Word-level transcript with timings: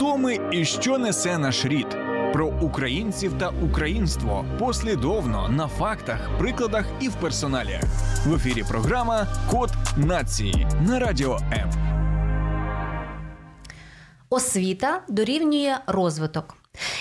Хто 0.00 0.16
ми 0.16 0.38
і 0.52 0.64
що 0.64 0.98
несе 0.98 1.38
наш 1.38 1.64
рід? 1.64 1.86
Про 2.32 2.46
українців 2.46 3.32
та 3.38 3.48
українство 3.48 4.44
послідовно 4.58 5.48
на 5.48 5.68
фактах, 5.68 6.38
прикладах 6.38 6.84
і 7.00 7.08
в 7.08 7.14
персоналі. 7.14 7.80
В 8.26 8.34
ефірі 8.34 8.64
програма 8.68 9.26
Код 9.50 9.70
нації 9.96 10.66
на 10.86 10.98
радіо 10.98 11.38
М. 11.52 11.70
Освіта 14.30 15.02
дорівнює 15.08 15.76
розвиток. 15.86 16.56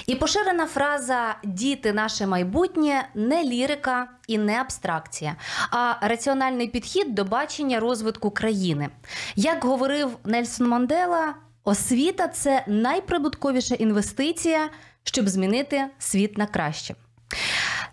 І 0.07 0.15
поширена 0.15 0.65
фраза 0.65 1.35
Діти 1.43 1.93
наше 1.93 2.27
майбутнє 2.27 3.09
не 3.15 3.43
лірика 3.43 4.07
і 4.27 4.37
не 4.37 4.61
абстракція, 4.61 5.35
а 5.71 5.93
раціональний 6.01 6.67
підхід 6.67 7.15
до 7.15 7.25
бачення 7.25 7.79
розвитку 7.79 8.31
країни. 8.31 8.89
Як 9.35 9.63
говорив 9.63 10.09
Нельсон 10.25 10.67
Мандела, 10.67 11.33
освіта 11.69 12.27
це 12.27 12.63
найприбутковіша 12.67 13.75
інвестиція, 13.75 14.69
щоб 15.03 15.29
змінити 15.29 15.85
світ 15.99 16.37
на 16.37 16.47
краще. 16.47 16.95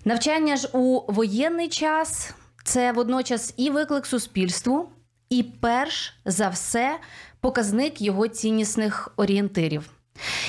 Навчання 0.04 0.56
ж 0.56 0.68
у 0.72 1.12
воєнний 1.12 1.68
час 1.68 2.30
це 2.64 2.92
водночас 2.92 3.54
і 3.56 3.70
виклик 3.70 4.06
суспільству, 4.06 4.88
і 5.30 5.42
перш 5.42 6.14
за 6.24 6.48
все 6.48 6.98
показник 7.40 8.00
його 8.00 8.28
ціннісних 8.28 9.08
орієнтирів. 9.16 9.90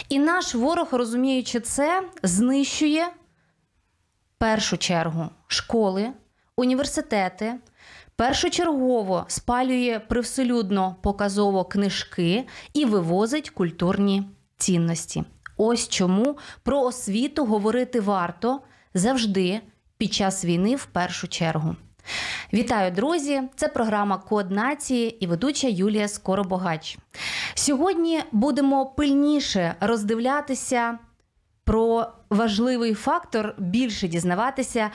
І 0.10 0.20
наш 0.20 0.56
ворог, 0.56 0.88
розуміючи 0.92 1.60
це, 1.60 2.04
знищує 2.24 3.06
в 3.06 4.38
першу 4.38 4.78
чергу 4.78 5.30
школи, 5.48 6.10
університети, 6.56 7.56
першочергово 8.18 9.26
спалює 9.28 10.02
привселюдно 10.08 10.96
показово 11.02 11.66
книжки 11.66 12.48
і 12.74 12.86
вивозить 12.86 13.50
культурні 13.50 14.24
цінності. 14.58 15.24
Ось 15.58 15.90
чому 15.90 16.38
про 16.64 16.82
освіту 16.82 17.46
говорити 17.46 18.02
варто 18.02 18.62
завжди 18.94 19.62
під 19.98 20.14
час 20.14 20.46
війни 20.46 20.76
в 20.76 20.86
першу 20.86 21.28
чергу. 21.28 21.76
Вітаю, 22.54 22.92
друзі! 22.92 23.42
Це 23.56 23.68
програма 23.68 24.18
Код 24.18 24.52
нації 24.52 25.18
і 25.24 25.28
ведуча 25.28 25.68
Юлія 25.68 26.08
Скоробогач. 26.08 26.98
Сьогодні 27.54 28.24
будемо 28.32 28.86
пильніше 28.86 29.76
роздивлятися 29.80 31.00
про 31.68 32.08
важливий 32.30 32.94
фактор, 32.94 33.56
більше 33.58 34.08
дізнаватися 34.08 34.90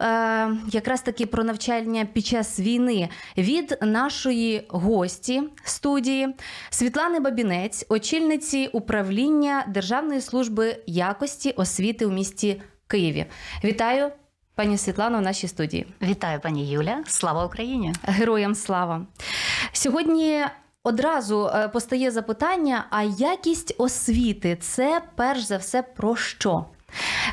е, 0.00 0.50
якраз 0.72 1.02
таки 1.02 1.26
про 1.26 1.44
навчання 1.44 2.04
під 2.12 2.26
час 2.26 2.60
війни 2.60 3.08
від 3.38 3.78
нашої 3.82 4.66
гості 4.68 5.42
студії 5.64 6.34
Світлани 6.70 7.20
Бабінець, 7.20 7.86
очільниці 7.88 8.70
управління 8.72 9.64
Державної 9.68 10.20
служби 10.20 10.76
якості 10.86 11.50
освіти 11.50 12.06
у 12.06 12.10
місті 12.10 12.62
Києві. 12.86 13.26
Вітаю! 13.64 14.10
Пані 14.54 14.78
Світлано 14.78 15.18
в 15.18 15.22
нашій 15.22 15.48
студії. 15.48 15.86
Вітаю, 16.02 16.40
пані 16.40 16.70
Юля. 16.70 17.04
Слава 17.06 17.46
Україні! 17.46 17.92
Героям 18.02 18.54
слава! 18.54 19.06
Сьогодні 19.72 20.44
одразу 20.86 21.50
е, 21.54 21.68
постає 21.68 22.10
запитання: 22.10 22.84
а 22.90 23.02
якість 23.02 23.74
освіти 23.78 24.56
це 24.60 25.02
перш 25.16 25.40
за 25.40 25.56
все 25.56 25.82
про 25.82 26.16
що? 26.16 26.64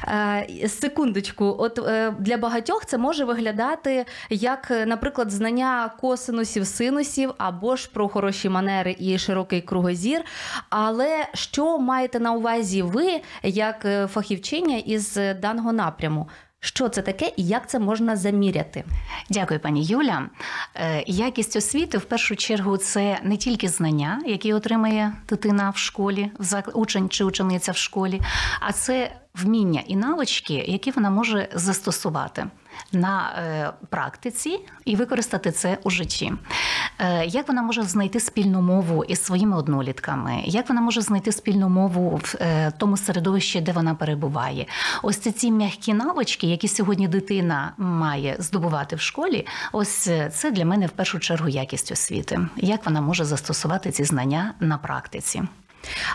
Е, 0.07 0.67
секундочку, 0.67 1.55
от 1.59 1.79
е, 1.79 2.15
для 2.19 2.37
багатьох 2.37 2.85
це 2.85 2.97
може 2.97 3.25
виглядати 3.25 4.05
як, 4.29 4.71
наприклад, 4.85 5.31
знання 5.31 5.91
косинусів, 6.01 6.67
синусів 6.67 7.33
або 7.37 7.75
ж 7.75 7.89
про 7.93 8.07
хороші 8.07 8.49
манери 8.49 8.95
і 8.99 9.17
широкий 9.17 9.61
кругозір. 9.61 10.21
Але 10.69 11.27
що 11.33 11.79
маєте 11.79 12.19
на 12.19 12.33
увазі 12.33 12.81
ви 12.81 13.21
як 13.43 13.87
фахівчиня 14.09 14.77
із 14.77 15.17
даного 15.41 15.73
напряму? 15.73 16.27
Що 16.65 16.89
це 16.89 17.01
таке 17.01 17.31
і 17.37 17.43
як 17.43 17.69
це 17.69 17.79
можна 17.79 18.15
заміряти? 18.15 18.83
Дякую, 19.29 19.59
пані 19.59 19.83
Юля. 19.83 20.29
Якість 21.07 21.55
освіти 21.55 21.97
в 21.97 22.05
першу 22.05 22.35
чергу 22.35 22.77
це 22.77 23.19
не 23.23 23.37
тільки 23.37 23.69
знання, 23.69 24.21
які 24.25 24.53
отримає 24.53 25.13
дитина 25.29 25.69
в 25.69 25.77
школі, 25.77 26.31
учень 26.73 27.09
чи 27.09 27.23
учениця 27.23 27.71
в 27.71 27.77
школі, 27.77 28.21
а 28.59 28.71
це 28.71 29.11
вміння 29.35 29.81
і 29.87 29.95
навички, 29.95 30.53
які 30.53 30.91
вона 30.91 31.09
може 31.09 31.49
застосувати 31.53 32.47
на 32.91 33.33
практиці 33.89 34.59
і 34.85 34.95
використати 34.95 35.51
це 35.51 35.77
у 35.83 35.89
житті. 35.89 36.33
Як 37.25 37.47
вона 37.47 37.61
може 37.61 37.83
знайти 37.83 38.19
спільну 38.19 38.61
мову 38.61 39.03
із 39.03 39.23
своїми 39.23 39.57
однолітками? 39.57 40.41
Як 40.45 40.69
вона 40.69 40.81
може 40.81 41.01
знайти 41.01 41.31
спільну 41.31 41.69
мову 41.69 42.21
в 42.23 42.35
тому 42.77 42.97
середовищі, 42.97 43.61
де 43.61 43.71
вона 43.71 43.95
перебуває? 43.95 44.65
Ось 45.03 45.17
це 45.17 45.31
ці 45.31 45.51
м'які 45.51 45.93
навички, 45.93 46.47
які 46.47 46.67
сьогодні 46.67 47.07
дитина 47.07 47.73
має 47.77 48.35
здобувати 48.39 48.95
в 48.95 49.01
школі. 49.01 49.47
Ось 49.71 50.09
це 50.31 50.51
для 50.51 50.65
мене 50.65 50.87
в 50.87 50.91
першу 50.91 51.19
чергу 51.19 51.49
якість 51.49 51.91
освіти. 51.91 52.39
Як 52.55 52.85
вона 52.85 53.01
може 53.01 53.25
застосувати 53.25 53.91
ці 53.91 54.03
знання 54.03 54.53
на 54.59 54.77
практиці? 54.77 55.43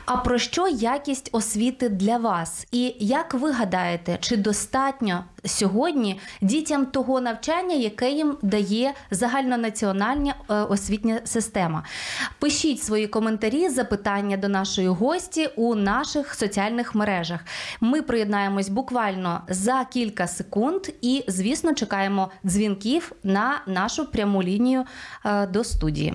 А 0.05 0.17
про 0.17 0.39
що 0.39 0.69
якість 0.69 1.29
освіти 1.33 1.89
для 1.89 2.17
вас? 2.17 2.67
І 2.73 2.95
як 2.99 3.35
ви 3.35 3.53
гадаєте, 3.53 4.19
чи 4.21 4.37
достатньо 4.37 5.25
сьогодні 5.45 6.21
дітям 6.41 6.87
того 6.87 7.21
навчання, 7.21 7.75
яке 7.75 8.11
їм 8.11 8.37
дає 8.43 8.95
загальнонаціональна 9.11 10.35
освітня 10.49 11.21
система? 11.25 11.85
Пишіть 12.39 12.83
свої 12.83 13.07
коментарі, 13.07 13.69
запитання 13.69 14.37
до 14.37 14.49
нашої 14.49 14.89
гості 14.89 15.49
у 15.57 15.75
наших 15.75 16.35
соціальних 16.35 16.95
мережах. 16.95 17.41
Ми 17.81 18.03
приєднаємось 18.03 18.69
буквально 18.69 19.43
за 19.49 19.85
кілька 19.85 20.27
секунд 20.27 20.81
і, 21.03 21.25
звісно, 21.29 21.75
чекаємо 21.75 22.31
дзвінків 22.47 23.13
на 23.23 23.61
нашу 23.67 24.07
пряму 24.07 24.43
лінію 24.43 24.85
до 25.51 25.65
студії. 25.65 26.15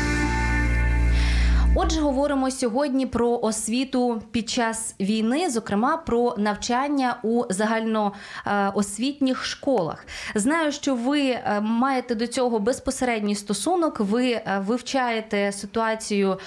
Отже, 1.75 2.01
говоримо 2.01 2.51
сьогодні 2.51 3.05
про 3.05 3.39
освіту 3.41 4.21
під 4.31 4.49
час 4.49 4.95
війни, 4.99 5.49
зокрема 5.49 5.97
про 5.97 6.35
навчання 6.37 7.15
у 7.23 7.43
загальноосвітніх 7.49 9.45
школах. 9.45 10.05
Знаю, 10.35 10.71
що 10.71 10.95
ви 10.95 11.39
маєте 11.61 12.15
до 12.15 12.27
цього 12.27 12.59
безпосередній 12.59 13.35
стосунок. 13.35 13.99
Ви 13.99 14.41
вивчаєте 14.57 15.51
ситуацію, 15.51 16.39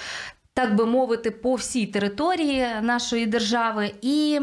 так 0.53 0.75
би 0.75 0.85
мовити, 0.85 1.31
по 1.31 1.55
всій 1.55 1.85
території 1.85 2.67
нашої 2.81 3.25
держави 3.25 3.91
і. 4.01 4.39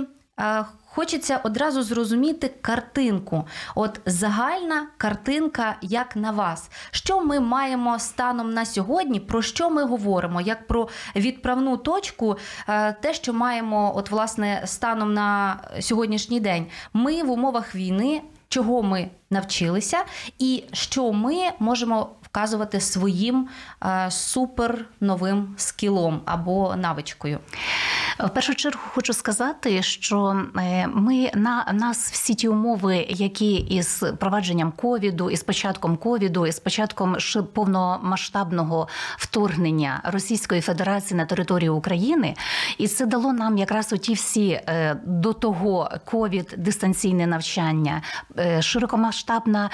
Хочеться 0.94 1.40
одразу 1.44 1.82
зрозуміти 1.82 2.50
картинку. 2.60 3.46
От 3.74 4.00
загальна 4.06 4.86
картинка, 4.96 5.76
як 5.82 6.16
на 6.16 6.30
вас. 6.30 6.70
Що 6.90 7.20
ми 7.20 7.40
маємо 7.40 7.98
станом 7.98 8.54
на 8.54 8.64
сьогодні? 8.64 9.20
Про 9.20 9.42
що 9.42 9.70
ми 9.70 9.84
говоримо? 9.84 10.40
Як 10.40 10.66
про 10.66 10.88
відправну 11.16 11.76
точку, 11.76 12.36
те, 13.00 13.14
що 13.14 13.32
маємо, 13.32 13.92
от 13.96 14.10
власне, 14.10 14.62
станом 14.64 15.14
на 15.14 15.56
сьогоднішній 15.80 16.40
день. 16.40 16.66
Ми 16.92 17.22
в 17.22 17.30
умовах 17.30 17.74
війни, 17.74 18.22
чого 18.48 18.82
ми 18.82 19.08
навчилися, 19.30 19.98
і 20.38 20.64
що 20.72 21.12
ми 21.12 21.36
можемо 21.58 22.10
вказувати 22.32 22.80
своїм 22.80 23.48
супер 24.08 24.84
новим 25.00 25.54
скілом 25.56 26.20
або 26.24 26.76
навичкою. 26.76 27.38
В 28.18 28.28
першу 28.28 28.54
чергу 28.54 28.80
хочу 28.94 29.12
сказати, 29.12 29.82
що 29.82 30.42
ми 30.92 31.30
на 31.34 31.72
нас 31.72 32.12
всі 32.12 32.34
ті 32.34 32.48
умови, 32.48 33.06
які 33.08 33.54
із 33.54 34.04
провадженням 34.18 34.72
ковіду, 34.72 35.30
із 35.30 35.42
початком 35.42 35.96
ковіду, 35.96 36.46
із 36.46 36.60
початком 36.60 37.16
повномасштабного 37.52 38.88
вторгнення 39.16 40.00
Російської 40.04 40.60
Федерації 40.60 41.18
на 41.18 41.26
територію 41.26 41.76
України, 41.76 42.34
і 42.78 42.88
це 42.88 43.06
дало 43.06 43.32
нам 43.32 43.58
якраз 43.58 43.92
оті 43.92 44.14
всі 44.14 44.60
до 45.04 45.32
того 45.32 45.90
ковід, 46.04 46.54
дистанційне 46.58 47.26
навчання, 47.26 48.02
широкомасштабна 48.60 49.70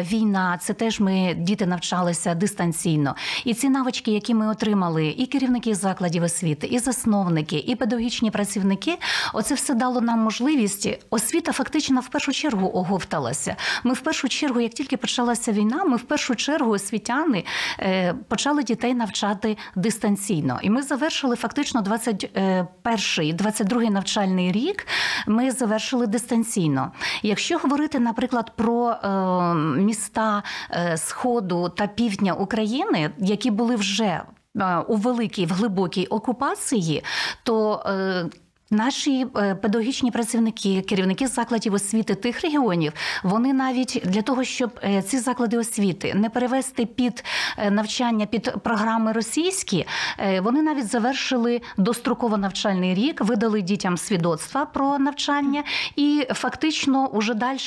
війна. 0.00 0.58
Це 0.60 0.72
теж 0.72 1.00
ми 1.00 1.34
діти 1.38 1.66
навчали. 1.66 2.01
Навчалися 2.02 2.34
дистанційно. 2.34 3.14
І 3.44 3.54
ці 3.54 3.68
навички, 3.68 4.10
які 4.10 4.34
ми 4.34 4.48
отримали, 4.48 5.06
і 5.06 5.26
керівники 5.26 5.74
закладів 5.74 6.22
освіти, 6.22 6.66
і 6.66 6.78
засновники, 6.78 7.64
і 7.66 7.76
педагогічні 7.76 8.30
працівники, 8.30 8.98
оце 9.32 9.54
все 9.54 9.74
дало 9.74 10.00
нам 10.00 10.18
можливість. 10.18 10.88
Освіта 11.10 11.52
фактично 11.52 12.00
в 12.00 12.08
першу 12.08 12.32
чергу 12.32 12.70
оговталася. 12.74 13.56
Ми 13.84 13.94
в 13.94 14.00
першу 14.00 14.28
чергу, 14.28 14.60
як 14.60 14.72
тільки 14.72 14.96
почалася 14.96 15.52
війна, 15.52 15.84
ми 15.84 15.96
в 15.96 16.02
першу 16.02 16.34
чергу 16.34 16.70
освітяни 16.70 17.44
е, 17.80 18.14
почали 18.28 18.62
дітей 18.62 18.94
навчати 18.94 19.56
дистанційно. 19.76 20.58
І 20.62 20.70
ми 20.70 20.82
завершили 20.82 21.36
фактично 21.36 21.82
21 21.82 23.36
22 23.36 23.82
навчальний 23.82 24.52
рік. 24.52 24.86
Ми 25.26 25.50
завершили 25.50 26.06
дистанційно. 26.06 26.92
Якщо 27.22 27.58
говорити, 27.58 27.98
наприклад, 27.98 28.52
про 28.56 28.90
е, 28.90 29.54
міста 29.80 30.42
е, 30.70 30.96
Сходу 30.96 31.68
та 31.68 31.86
півдня 31.94 32.34
України, 32.34 33.10
які 33.18 33.50
були 33.50 33.76
вже 33.76 34.04
е, 34.04 34.78
у 34.88 34.96
великій, 34.96 35.46
в 35.46 35.52
глибокій 35.52 36.06
окупації, 36.06 37.04
то 37.42 37.82
е, 37.86 38.26
Наші 38.72 39.26
е, 39.36 39.54
педагогічні 39.54 40.10
працівники, 40.10 40.80
керівники 40.80 41.26
закладів 41.26 41.74
освіти 41.74 42.14
тих 42.14 42.40
регіонів, 42.40 42.92
вони 43.22 43.52
навіть 43.52 44.02
для 44.04 44.22
того, 44.22 44.44
щоб 44.44 44.70
е, 44.84 45.02
ці 45.02 45.18
заклади 45.18 45.58
освіти 45.58 46.14
не 46.14 46.30
перевести 46.30 46.86
під 46.86 47.24
е, 47.58 47.70
навчання 47.70 48.26
під 48.26 48.54
програми 48.62 49.12
російські, 49.12 49.86
вони 50.42 50.62
навіть 50.62 50.86
завершили 50.86 51.60
достроково 51.76 52.36
навчальний 52.38 52.94
рік, 52.94 53.20
видали 53.20 53.62
дітям 53.62 53.96
свідоцтва 53.96 54.66
про 54.66 54.98
навчання, 54.98 55.62
і 55.96 56.26
фактично 56.30 57.06
уже 57.06 57.34
далі 57.34 57.58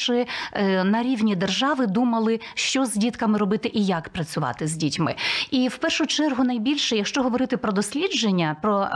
на 0.84 1.04
рівні 1.04 1.36
держави 1.36 1.88
думали, 1.88 2.40
що 2.54 2.86
з 2.86 2.94
дітками 2.94 3.38
робити 3.38 3.72
і 3.74 3.86
як 3.86 4.10
працювати 4.10 4.68
з 4.68 4.76
дітьми. 4.76 5.16
І 5.52 5.68
в 5.68 5.78
першу 5.78 6.06
чергу 6.06 6.44
найбільше, 6.44 6.96
якщо 6.96 7.24
говорити 7.24 7.58
про 7.58 7.72
дослідження, 7.72 8.56
про 8.62 8.88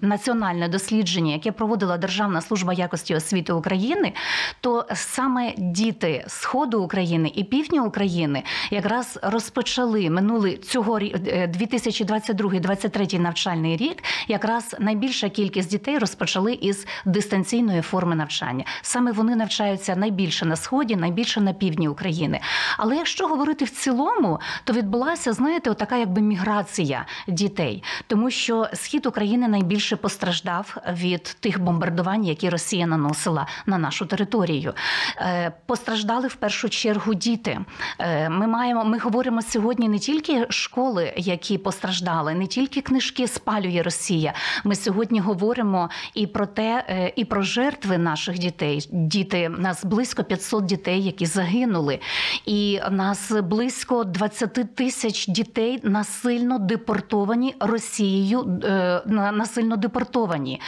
національне 0.00 0.68
дослідження, 0.68 1.32
яке 1.32 1.52
проводила 1.52 1.96
Державна 1.98 2.40
служба 2.40 2.72
якості 2.72 3.14
освіти 3.14 3.52
України, 3.52 4.12
то 4.60 4.86
саме 4.94 5.52
діти 5.58 6.24
сходу 6.28 6.82
України 6.82 7.32
і 7.34 7.44
півдня 7.44 7.82
України 7.82 8.42
якраз 8.70 9.18
розпочали 9.22 10.10
минулий 10.10 10.56
цього 10.56 10.98
е, 10.98 11.52
2022-2023 11.60 13.18
навчальний 13.18 13.76
рік. 13.76 14.02
Якраз 14.28 14.76
найбільша 14.78 15.28
кількість 15.28 15.70
дітей 15.70 15.98
розпочали 15.98 16.52
із 16.52 16.86
дистанційної 17.04 17.82
форми 17.82 18.16
навчання. 18.16 18.64
Саме 18.82 19.12
вони 19.12 19.36
навчаються 19.36 19.96
найбільше 19.96 20.46
на 20.46 20.56
сході, 20.56 20.96
найбільше 20.96 21.40
на 21.40 21.52
півдні 21.52 21.88
України. 21.88 22.40
Але 22.78 22.96
якщо 22.96 23.26
говорити 23.26 23.64
в 23.64 23.70
цілому, 23.70 24.40
то 24.64 24.72
відбулася, 24.72 25.32
знаєте, 25.32 25.70
отака 25.70 25.96
якби 25.96 26.22
міграція 26.22 27.06
дітей, 27.28 27.82
тому 28.06 28.30
що 28.30 28.68
схід 28.74 29.06
України 29.06 29.48
найбільше 29.48 29.73
постраждав 29.80 30.76
від 30.92 31.22
тих 31.22 31.60
бомбардувань, 31.60 32.24
які 32.24 32.48
Росія 32.48 32.86
наносила 32.86 33.46
на 33.66 33.78
нашу 33.78 34.06
територію. 34.06 34.74
Е, 35.18 35.52
Постраждали 35.66 36.28
в 36.28 36.34
першу 36.34 36.68
чергу 36.68 37.14
діти. 37.14 37.60
Е, 37.98 38.28
Ми 38.28 38.46
маємо, 38.46 38.84
ми 38.84 38.98
говоримо 38.98 39.42
сьогодні 39.42 39.88
не 39.88 39.98
тільки 39.98 40.46
школи, 40.50 41.12
які 41.16 41.58
постраждали, 41.58 42.34
не 42.34 42.46
тільки 42.46 42.80
книжки 42.80 43.28
спалює 43.28 43.82
Росія. 43.82 44.32
Ми 44.64 44.74
сьогодні 44.74 45.20
говоримо 45.20 45.90
і 46.14 46.26
про 46.26 46.46
те, 46.46 46.84
е, 46.88 47.12
і 47.16 47.24
про 47.24 47.42
жертви 47.42 47.98
наших 47.98 48.38
дітей. 48.38 48.88
Діти 48.92 49.48
нас 49.48 49.84
близько 49.84 50.24
500 50.24 50.64
дітей, 50.64 51.02
які 51.04 51.26
загинули, 51.26 51.98
і 52.46 52.80
нас 52.90 53.32
близько 53.32 54.04
20 54.04 54.74
тисяч 54.74 55.26
дітей 55.28 55.80
насильно 55.82 56.58
депортовані 56.58 57.54
Росією. 57.60 58.60
на- 59.06 59.32
Насильно 59.54 59.76
депортовані. 59.76 60.60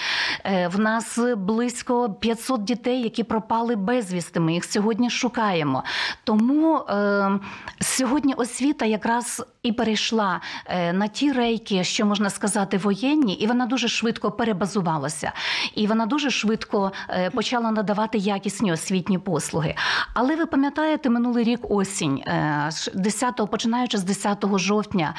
Е, 0.45 0.69
В 0.69 0.79
нас 0.79 1.19
близько 1.37 2.11
500 2.11 2.65
дітей, 2.65 3.03
які 3.03 3.25
пропали 3.25 3.77
безвісти. 3.77 4.41
Ми 4.41 4.55
їх 4.55 4.65
сьогодні 4.65 5.11
шукаємо. 5.11 5.85
Тому 6.25 6.79
е, 6.79 7.39
сьогодні 7.81 8.35
освіта 8.35 8.85
якраз 8.87 9.43
і 9.67 9.73
перейшла 9.73 10.41
е, 10.67 10.93
на 10.93 11.09
ті 11.09 11.33
рейки, 11.33 11.85
що 11.85 12.07
можна 12.07 12.31
сказати, 12.31 12.77
воєнні, 12.77 13.35
і 13.35 13.47
вона 13.47 13.67
дуже 13.67 13.89
швидко 13.89 14.31
перебазувалася. 14.31 15.33
І 15.75 15.87
вона 15.87 16.07
дуже 16.07 16.31
швидко 16.31 16.93
е, 17.11 17.31
почала 17.31 17.71
надавати 17.71 18.19
якісні 18.19 18.73
освітні 18.73 19.19
послуги. 19.19 19.75
Але 20.15 20.37
ви 20.37 20.47
пам'ятаєте 20.47 21.11
минулий 21.11 21.45
рік 21.45 21.61
осінь, 21.71 22.17
е, 22.17 22.67
з 22.71 22.91
10, 22.95 23.51
починаючи 23.51 23.99
з 23.99 24.05
10 24.05 24.59
жовтня, 24.59 25.15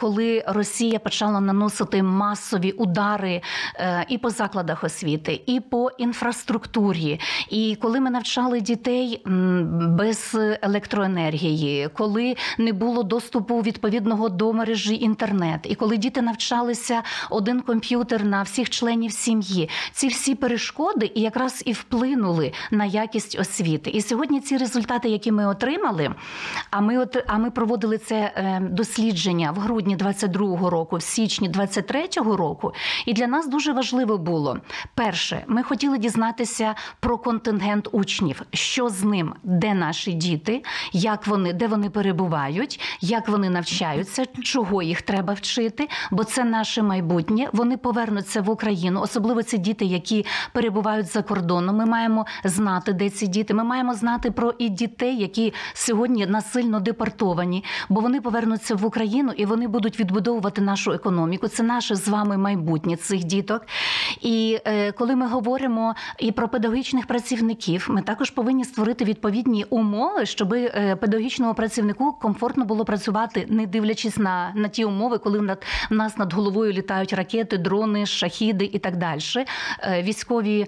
коли 0.00 0.44
Росія 0.46 0.98
почала 0.98 1.40
наносити 1.40 2.02
масові 2.02 2.72
удари 2.72 2.95
е, 2.98 3.42
і 4.08 4.18
по 4.18 4.30
закладах 4.30 4.84
освіти, 4.84 5.40
і 5.46 5.60
по 5.60 5.90
інфраструктурі. 5.98 7.20
І 7.50 7.76
коли 7.80 8.00
ми 8.00 8.10
навчали 8.10 8.60
дітей 8.60 9.22
без 9.80 10.36
електроенергії, 10.62 11.88
коли 11.88 12.36
не 12.58 12.72
було 12.72 13.02
доступу 13.02 13.60
відповідного 13.60 14.28
до 14.28 14.52
мережі 14.52 14.96
інтернет, 14.96 15.60
і 15.64 15.74
коли 15.74 15.96
діти 15.96 16.22
навчалися 16.22 17.02
один 17.30 17.60
комп'ютер 17.60 18.24
на 18.24 18.42
всіх 18.42 18.70
членів 18.70 19.12
сім'ї, 19.12 19.68
ці 19.92 20.08
всі 20.08 20.34
перешкоди 20.34 21.10
і 21.14 21.20
якраз 21.20 21.62
і 21.66 21.72
вплинули 21.72 22.52
на 22.70 22.84
якість 22.84 23.38
освіти. 23.38 23.90
І 23.90 24.02
сьогодні 24.02 24.40
ці 24.40 24.56
результати, 24.56 25.08
які 25.08 25.32
ми 25.32 25.46
отримали, 25.46 26.10
а 26.70 26.80
ми 26.80 26.98
от, 26.98 27.24
а 27.26 27.38
ми 27.38 27.50
проводили 27.50 27.98
це 27.98 28.16
е, 28.16 28.60
дослідження 28.70 29.50
в 29.50 29.58
грудні 29.58 29.96
22-го 29.96 30.70
року, 30.70 30.96
в 30.96 31.02
січні 31.02 31.50
23-го 31.50 32.36
року. 32.36 32.72
І 33.06 33.12
для 33.12 33.26
нас 33.26 33.48
дуже 33.48 33.72
важливо 33.72 34.18
було 34.18 34.58
перше, 34.94 35.44
ми 35.46 35.62
хотіли 35.62 35.98
дізнатися 35.98 36.74
про 37.00 37.18
контингент 37.18 37.88
учнів, 37.92 38.42
що 38.52 38.88
з 38.88 39.04
ним, 39.04 39.34
де 39.42 39.74
наші 39.74 40.12
діти, 40.12 40.62
як 40.92 41.26
вони, 41.26 41.52
де 41.52 41.66
вони 41.66 41.90
перебувають, 41.90 42.80
як 43.00 43.28
вони 43.28 43.50
навчаються, 43.50 44.24
чого 44.42 44.82
їх 44.82 45.02
треба 45.02 45.34
вчити, 45.34 45.88
бо 46.10 46.24
це 46.24 46.44
наше 46.44 46.82
майбутнє. 46.82 47.48
Вони 47.52 47.76
повернуться 47.76 48.42
в 48.42 48.50
Україну, 48.50 49.00
особливо 49.00 49.42
ці 49.42 49.58
діти, 49.58 49.84
які 49.84 50.26
перебувають 50.52 51.06
за 51.06 51.22
кордоном. 51.22 51.76
Ми 51.76 51.86
маємо 51.86 52.26
знати, 52.44 52.92
де 52.92 53.10
ці 53.10 53.26
діти. 53.26 53.54
Ми 53.54 53.64
маємо 53.64 53.94
знати 53.94 54.30
про 54.30 54.54
і 54.58 54.68
дітей, 54.68 55.18
які 55.18 55.54
сьогодні 55.74 56.26
насильно 56.26 56.80
депортовані, 56.80 57.64
бо 57.88 58.00
вони 58.00 58.20
повернуться 58.20 58.74
в 58.74 58.84
Україну 58.84 59.32
і 59.36 59.46
вони 59.46 59.68
будуть 59.68 60.00
відбудовувати 60.00 60.60
нашу 60.60 60.92
економіку. 60.92 61.48
Це 61.48 61.62
наше 61.62 61.94
з 61.94 62.08
вами 62.08 62.36
майбутнє 62.36 62.75
цих 62.96 63.24
діток. 63.24 63.62
І 64.20 64.58
е, 64.64 64.92
коли 64.92 65.16
ми 65.16 65.26
говоримо 65.26 65.94
і 66.18 66.32
про 66.32 66.48
педагогічних 66.48 67.06
працівників, 67.06 67.86
ми 67.90 68.02
також 68.02 68.30
повинні 68.30 68.64
створити 68.64 69.04
відповідні 69.04 69.64
умови, 69.64 70.26
щоб 70.26 70.54
е, 70.54 70.96
педагогічному 71.00 71.54
працівнику 71.54 72.12
комфортно 72.12 72.64
було 72.64 72.84
працювати, 72.84 73.46
не 73.48 73.66
дивлячись 73.66 74.16
на, 74.16 74.52
на 74.54 74.68
ті 74.68 74.84
умови, 74.84 75.18
коли 75.18 75.38
в 75.38 75.56
нас 75.90 76.18
над 76.18 76.32
головою 76.32 76.72
літають 76.72 77.12
ракети, 77.12 77.58
дрони, 77.58 78.06
шахіди 78.06 78.70
і 78.72 78.78
так 78.78 78.96
далі. 78.96 79.20
Е, 79.82 80.02
Військові 80.02 80.66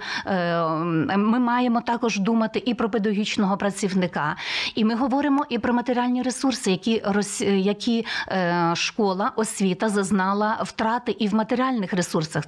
ми 1.16 1.38
маємо 1.38 1.80
також 1.80 2.18
думати 2.18 2.62
і 2.66 2.74
про 2.74 2.90
педагогічного 2.90 3.56
працівника, 3.56 4.36
і 4.74 4.84
ми 4.84 4.94
говоримо 4.94 5.44
і 5.48 5.58
про 5.58 5.74
матеріальні 5.74 6.22
ресурси, 6.22 6.70
які 6.70 7.02
які 7.40 8.06
школа, 8.74 9.32
освіта 9.36 9.88
зазнала 9.88 10.58
втрати 10.62 11.16
і 11.18 11.28
в 11.28 11.34
матеріальних. 11.34 11.92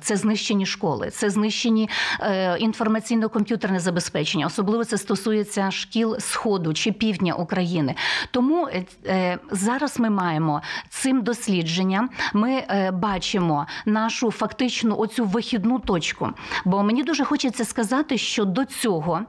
Це 0.00 0.16
знищені 0.16 0.66
школи, 0.66 1.10
це 1.10 1.30
знищені 1.30 1.88
е, 2.20 2.58
інформаційно-комп'ютерне 2.58 3.78
забезпечення. 3.78 4.46
Особливо 4.46 4.84
це 4.84 4.98
стосується 4.98 5.70
шкіл 5.70 6.18
сходу 6.18 6.74
чи 6.74 6.92
півдня 6.92 7.34
України. 7.34 7.94
Тому 8.30 8.68
е, 8.68 8.84
е, 9.06 9.38
зараз 9.50 10.00
ми 10.00 10.10
маємо 10.10 10.62
цим 10.88 11.22
дослідженням. 11.22 12.10
Ми 12.32 12.62
бачимо 12.92 13.66
нашу 13.86 14.30
фактичну 14.30 14.96
оцю 14.98 15.24
вихідну 15.24 15.78
точку. 15.78 16.28
Бо 16.64 16.82
мені 16.82 17.02
дуже 17.02 17.24
хочеться 17.24 17.64
сказати, 17.64 18.18
що 18.18 18.44
до 18.44 18.64
цього 18.64 19.20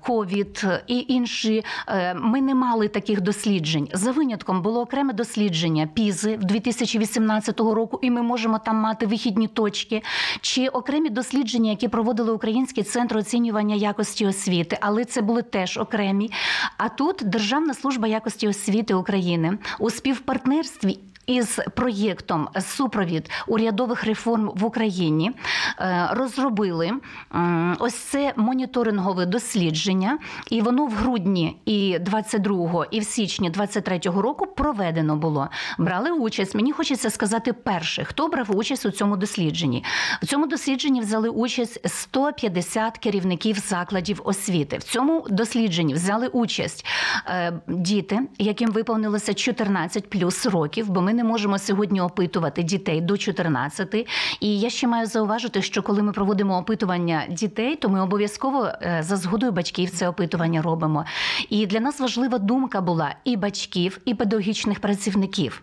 ковід 0.00 0.66
і 0.86 1.06
інші 1.08 1.64
ми 2.14 2.40
не 2.40 2.54
мали 2.54 2.88
таких 2.88 3.20
досліджень. 3.20 3.88
За 3.92 4.12
винятком 4.12 4.62
було 4.62 4.80
окреме 4.80 5.12
дослідження 5.12 5.88
пізи 5.94 6.36
в 6.36 6.44
2018 6.44 7.60
року, 7.60 7.98
і 8.02 8.10
ми 8.10 8.22
можемо 8.22 8.58
там 8.58 8.76
мати 8.76 9.06
вихідні 9.06 9.25
точки, 9.54 10.02
чи 10.40 10.68
окремі 10.68 11.10
дослідження, 11.10 11.70
які 11.70 11.88
проводили 11.88 12.32
Український 12.32 12.84
центр 12.84 13.16
оцінювання 13.16 13.74
якості 13.74 14.26
освіти, 14.26 14.78
але 14.80 15.04
це 15.04 15.22
були 15.22 15.42
теж 15.42 15.78
окремі. 15.78 16.30
А 16.76 16.88
тут 16.88 17.22
Державна 17.24 17.74
служба 17.74 18.08
якості 18.08 18.48
освіти 18.48 18.94
України 18.94 19.58
у 19.78 19.90
співпартнерстві 19.90 20.98
із 21.26 21.60
проєктом 21.74 22.48
супровід 22.60 23.30
урядових 23.46 24.04
реформ 24.04 24.50
в 24.54 24.64
Україні 24.64 25.32
е, 25.80 26.08
розробили 26.12 26.92
ось 27.78 27.94
це 27.94 28.32
моніторингове 28.36 29.26
дослідження, 29.26 30.18
і 30.50 30.62
воно 30.62 30.86
в 30.86 30.92
грудні 30.92 31.56
і 31.64 31.98
22-го, 31.98 32.84
і 32.90 33.00
в 33.00 33.04
січні 33.04 33.50
23-го 33.50 34.22
року 34.22 34.46
проведено 34.46 35.16
було. 35.16 35.48
Брали 35.78 36.10
участь. 36.10 36.54
Мені 36.54 36.72
хочеться 36.72 37.10
сказати 37.10 37.52
перше, 37.52 38.04
хто 38.04 38.28
брав 38.28 38.56
участь 38.56 38.86
у 38.86 38.90
цьому 38.90 39.16
дослідженні. 39.16 39.84
У 40.22 40.26
цьому 40.26 40.46
дослідженні 40.46 41.00
взяли 41.00 41.28
участь 41.28 41.88
150 41.88 42.98
керівників 42.98 43.58
закладів 43.58 44.20
освіти. 44.24 44.78
В 44.78 44.82
цьому 44.82 45.26
дослідженні 45.30 45.94
взяли 45.94 46.26
участь 46.26 46.86
е, 47.26 47.52
діти, 47.68 48.20
яким 48.38 48.70
виповнилося 48.70 49.34
14 49.34 50.10
плюс 50.10 50.46
років, 50.46 50.90
бо 50.90 51.00
ми 51.00 51.12
не 51.16 51.24
можемо 51.24 51.58
сьогодні 51.58 52.00
опитувати 52.00 52.62
дітей 52.62 53.00
до 53.00 53.16
14. 53.16 53.94
І 54.40 54.60
я 54.60 54.70
ще 54.70 54.86
маю 54.86 55.06
зауважити, 55.06 55.62
що 55.62 55.82
коли 55.82 56.02
ми 56.02 56.12
проводимо 56.12 56.58
опитування 56.58 57.22
дітей, 57.30 57.76
то 57.76 57.88
ми 57.88 58.02
обов'язково 58.02 58.68
е, 58.82 58.98
за 59.02 59.16
згодою 59.16 59.52
батьків 59.52 59.90
це 59.90 60.08
опитування 60.08 60.62
робимо. 60.62 61.04
І 61.50 61.66
для 61.66 61.80
нас 61.80 62.00
важлива 62.00 62.38
думка 62.38 62.80
була 62.80 63.14
і 63.24 63.36
батьків, 63.36 63.98
і 64.04 64.14
педагогічних 64.14 64.80
працівників. 64.80 65.62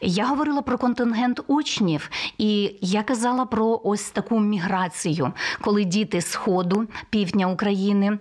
Я 0.00 0.26
говорила 0.26 0.62
про 0.62 0.78
контингент 0.78 1.40
учнів, 1.46 2.10
і 2.38 2.76
я 2.80 3.02
казала 3.02 3.46
про 3.46 3.80
ось 3.84 4.10
таку 4.10 4.40
міграцію, 4.40 5.32
коли 5.60 5.84
діти 5.84 6.20
сходу, 6.20 6.86
півдня 7.10 7.46
України. 7.46 8.18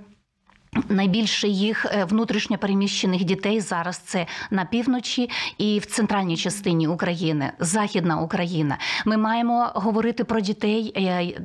Найбільше 0.90 1.48
їх 1.48 1.86
е, 1.86 2.06
внутрішньо 2.06 2.58
переміщених 2.58 3.24
дітей 3.24 3.62
зараз 3.62 3.98
це 3.98 4.26
на 4.52 4.66
півночі 4.66 5.30
і 5.58 5.80
в 5.80 5.86
центральній 5.86 6.38
частині 6.38 6.88
України, 6.88 7.52
Західна 7.60 8.22
Україна. 8.22 8.78
Ми 9.06 9.18
маємо 9.18 9.72
говорити 9.76 10.24
про 10.24 10.40
дітей, 10.40 10.94
е, 10.96 11.02
е, 11.02 11.36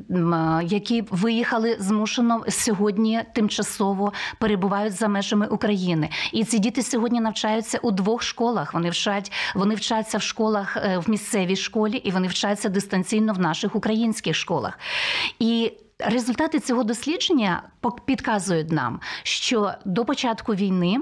які 0.64 1.04
виїхали 1.11 1.76
змушено 1.80 2.44
сьогодні 2.49 3.20
тимчасово 3.35 4.12
перебувають 4.38 4.92
за 4.92 5.08
межами 5.08 5.47
України. 5.47 6.11
І 6.32 6.44
ці 6.44 6.58
діти 6.58 6.82
сьогодні 6.82 7.20
навчаються 7.20 7.78
у 7.78 7.90
двох 7.90 8.23
школах. 8.23 8.75
Вони 8.75 8.90
вчать, 8.90 9.32
вони 9.54 9.75
вчаться 9.75 10.18
в 10.18 10.23
школах 10.23 10.76
в 11.06 11.11
місцевій 11.11 11.56
школі, 11.56 11.97
і 11.97 12.11
вони 12.11 12.28
вчаться 12.28 12.68
дистанційно 12.68 13.32
в 13.32 13.38
наших 13.38 13.76
українських 13.76 14.37
школах. 14.37 14.78
І 15.38 15.73
Результати 15.99 16.61
цього 16.61 16.85
дослідження 16.85 17.62
підказують 18.05 18.73
нам, 18.73 19.00
що 19.23 19.73
до 19.85 20.05
початку 20.05 20.55
війни 20.55 20.97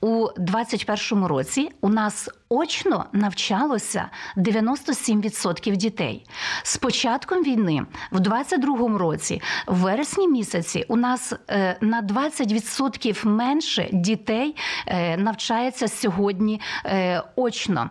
у 0.00 0.26
2021 0.36 1.24
році 1.24 1.70
у 1.80 1.88
нас 1.88 2.28
очно 2.48 3.04
навчалося 3.12 4.10
97% 4.36 5.76
дітей. 5.76 6.24
З 6.62 6.76
початком 6.76 7.42
війни 7.42 7.86
в 8.12 8.20
2022 8.20 8.98
році, 8.98 9.42
в 9.66 9.76
вересні 9.76 10.28
місяці, 10.28 10.84
у 10.88 10.96
нас 10.96 11.32
е, 11.50 11.76
на 11.80 12.02
20% 12.02 13.26
менше 13.26 13.88
дітей 13.92 14.56
е, 14.86 15.16
навчається 15.16 15.88
сьогодні 15.88 16.60
е, 16.84 17.22
очно. 17.36 17.90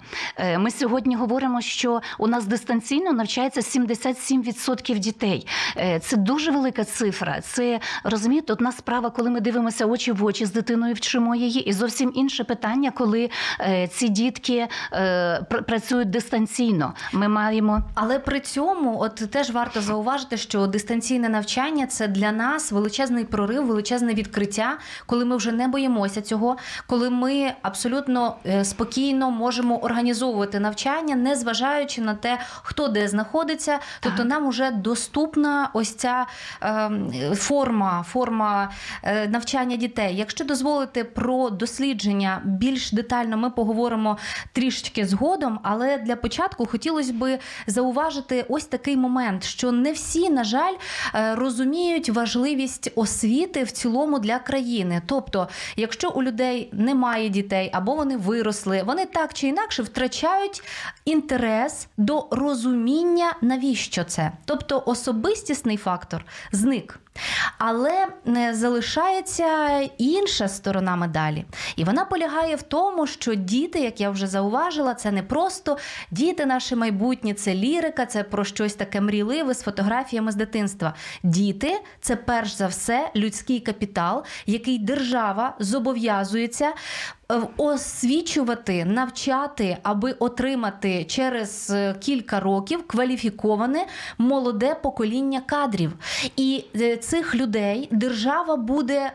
Ми 0.57 0.71
сьогодні 0.71 1.15
говоримо, 1.15 1.61
що 1.61 2.01
у 2.17 2.27
нас 2.27 2.45
дистанційно 2.45 3.13
навчається 3.13 3.61
77% 3.61 4.99
дітей. 4.99 5.47
Це 6.01 6.17
дуже 6.17 6.51
велика 6.51 6.83
цифра. 6.83 7.41
Це 7.41 7.79
розумієте, 8.03 8.53
одна 8.53 8.71
справа, 8.71 9.09
коли 9.09 9.29
ми 9.29 9.39
дивимося 9.41 9.85
очі 9.85 10.11
в 10.11 10.25
очі 10.25 10.45
з 10.45 10.51
дитиною, 10.51 10.93
вчимо 10.93 11.35
її, 11.35 11.69
і 11.69 11.73
зовсім 11.73 12.11
інше 12.15 12.43
питання, 12.43 12.91
коли 12.91 13.29
ці 13.89 14.09
дітки 14.09 14.46
е, 14.53 14.69
пр- 15.49 15.61
працюють 15.63 16.09
дистанційно. 16.09 16.93
Ми 17.13 17.27
маємо 17.27 17.83
Але 17.95 18.19
при 18.19 18.39
цьому, 18.39 18.99
от 18.99 19.15
теж 19.15 19.51
варто 19.51 19.81
зауважити, 19.81 20.37
що 20.37 20.67
дистанційне 20.67 21.29
навчання 21.29 21.87
це 21.87 22.07
для 22.07 22.31
нас 22.31 22.71
величезний 22.71 23.25
прорив, 23.25 23.65
величезне 23.65 24.13
відкриття, 24.13 24.77
коли 25.05 25.25
ми 25.25 25.35
вже 25.35 25.51
не 25.51 25.67
боїмося 25.67 26.21
цього, 26.21 26.57
коли 26.87 27.09
ми 27.09 27.51
абсолютно 27.61 28.35
е, 28.45 28.65
спокійно 28.65 29.31
можемо 29.31 29.83
організовувати 29.83 30.59
навчання, 30.59 31.15
не 31.15 31.35
зважаючи 31.35 32.01
на 32.01 32.13
те, 32.15 32.39
хто 32.61 32.87
де 32.87 33.07
знаходиться. 33.07 33.79
Тобто 33.99 34.23
нам 34.23 34.49
вже 34.49 34.71
доступна 34.71 35.69
ось 35.73 35.93
ця 35.95 36.25
ем, 36.61 37.11
форма, 37.35 38.05
форма 38.07 38.69
е, 39.03 39.27
навчання 39.27 39.75
дітей. 39.75 40.15
Якщо 40.15 40.45
дозволите 40.45 41.03
про 41.03 41.49
дослідження 41.49 42.41
більш 42.45 42.91
детально, 42.91 43.37
ми 43.37 43.49
поговоримо 43.49 44.17
трішечки 44.53 45.05
згодом, 45.05 45.59
але 45.63 45.97
для 45.97 46.15
початку 46.15 46.65
хотілося 46.65 47.13
би 47.13 47.39
зауважити 47.67 48.45
ось 48.49 48.65
такий 48.65 48.97
момент, 48.97 49.43
що 49.43 49.71
не 49.71 49.91
всі, 49.91 50.29
на 50.29 50.43
жаль, 50.43 50.73
е, 51.15 51.35
розуміють 51.35 52.09
важливість 52.09 52.91
освіти 52.95 53.63
в 53.63 53.71
цілому 53.71 54.19
для 54.19 54.39
країни. 54.39 55.01
Тобто, 55.05 55.47
якщо 55.75 56.09
у 56.09 56.23
людей 56.23 56.69
немає 56.71 57.29
дітей 57.29 57.69
або 57.73 57.95
вони 57.95 58.17
виросли, 58.17 58.83
вони 58.83 59.05
так 59.05 59.33
чи 59.33 59.47
інакше 59.47 59.83
втрачають 59.83 60.63
інтерес 61.05 61.87
до 61.97 62.27
розуміння, 62.31 63.35
навіщо 63.41 64.03
це. 64.03 64.31
Тобто 64.45 64.83
особистісний 64.85 65.77
фактор 65.77 66.25
зник. 66.51 66.99
Але 67.57 68.07
е, 68.27 68.53
залишається 68.53 69.79
інша 69.97 70.47
сторона 70.47 70.95
медалі. 70.95 71.45
І 71.75 71.83
вона 71.83 72.05
полягає 72.05 72.55
в 72.55 72.61
тому, 72.61 73.07
що 73.07 73.35
діти, 73.35 73.79
як 73.79 74.01
я 74.01 74.09
вже 74.09 74.27
зауважила, 74.27 74.93
це 74.93 75.11
не 75.11 75.23
просто 75.23 75.77
діти 76.11 76.45
наше 76.45 76.75
майбутнє, 76.75 77.33
це 77.33 77.53
лірика, 77.55 78.05
це 78.05 78.23
про 78.23 78.43
щось 78.43 78.73
таке 78.75 79.01
мрійливе 79.01 79.53
з 79.53 79.61
фотографіями 79.61 80.31
з 80.31 80.35
дитинства. 80.35 80.93
Діти 81.23 81.81
це 82.01 82.15
перш 82.15 82.53
за 82.53 82.67
все 82.67 83.11
людський 83.15 83.59
капітал, 83.59 84.23
який 84.45 84.79
держава 84.79 85.55
зобов'язується 85.59 86.73
освічувати, 87.57 88.85
навчати, 88.85 89.77
аби 89.83 90.11
отримати 90.11 91.03
через 91.03 91.69
е, 91.69 91.95
кілька 91.99 92.39
років 92.39 92.87
кваліфіковане 92.87 93.85
молоде 94.17 94.75
покоління 94.75 95.41
кадрів. 95.45 95.93
І 96.35 96.65
е, 96.75 96.97
цих 96.97 97.35
людей 97.35 97.87
держава 97.91 98.55
буде. 98.55 99.11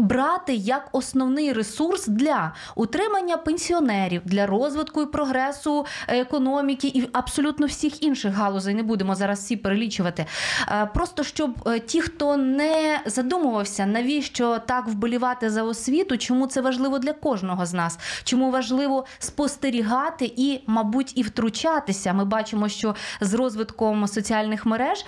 Брати 0.00 0.54
як 0.54 0.88
основний 0.92 1.52
ресурс 1.52 2.06
для 2.06 2.52
утримання 2.74 3.36
пенсіонерів, 3.36 4.22
для 4.24 4.46
розвитку 4.46 5.02
і 5.02 5.06
прогресу 5.06 5.86
економіки 6.08 6.88
і 6.88 7.08
абсолютно 7.12 7.66
всіх 7.66 8.02
інших 8.02 8.34
галузей 8.34 8.74
не 8.74 8.82
будемо 8.82 9.14
зараз 9.14 9.38
всі 9.38 9.56
перелічувати. 9.56 10.26
Е, 10.68 10.90
Просто 10.94 11.24
щоб 11.24 11.68
е, 11.68 11.80
ті, 11.80 12.00
хто 12.00 12.36
не 12.36 13.00
задумувався, 13.06 13.86
навіщо 13.86 14.58
так 14.58 14.88
вболівати 14.88 15.50
за 15.50 15.62
освіту, 15.62 16.18
чому 16.18 16.46
це 16.46 16.60
важливо 16.60 16.98
для 16.98 17.12
кожного 17.12 17.66
з 17.66 17.72
нас, 17.72 17.98
чому 18.24 18.50
важливо 18.50 19.06
спостерігати 19.18 20.32
і, 20.36 20.60
мабуть, 20.66 21.12
і 21.18 21.22
втручатися. 21.22 22.12
Ми 22.12 22.24
бачимо, 22.24 22.68
що 22.68 22.94
з 23.20 23.34
розвитком 23.34 24.08
соціальних 24.08 24.66
мереж 24.66 25.04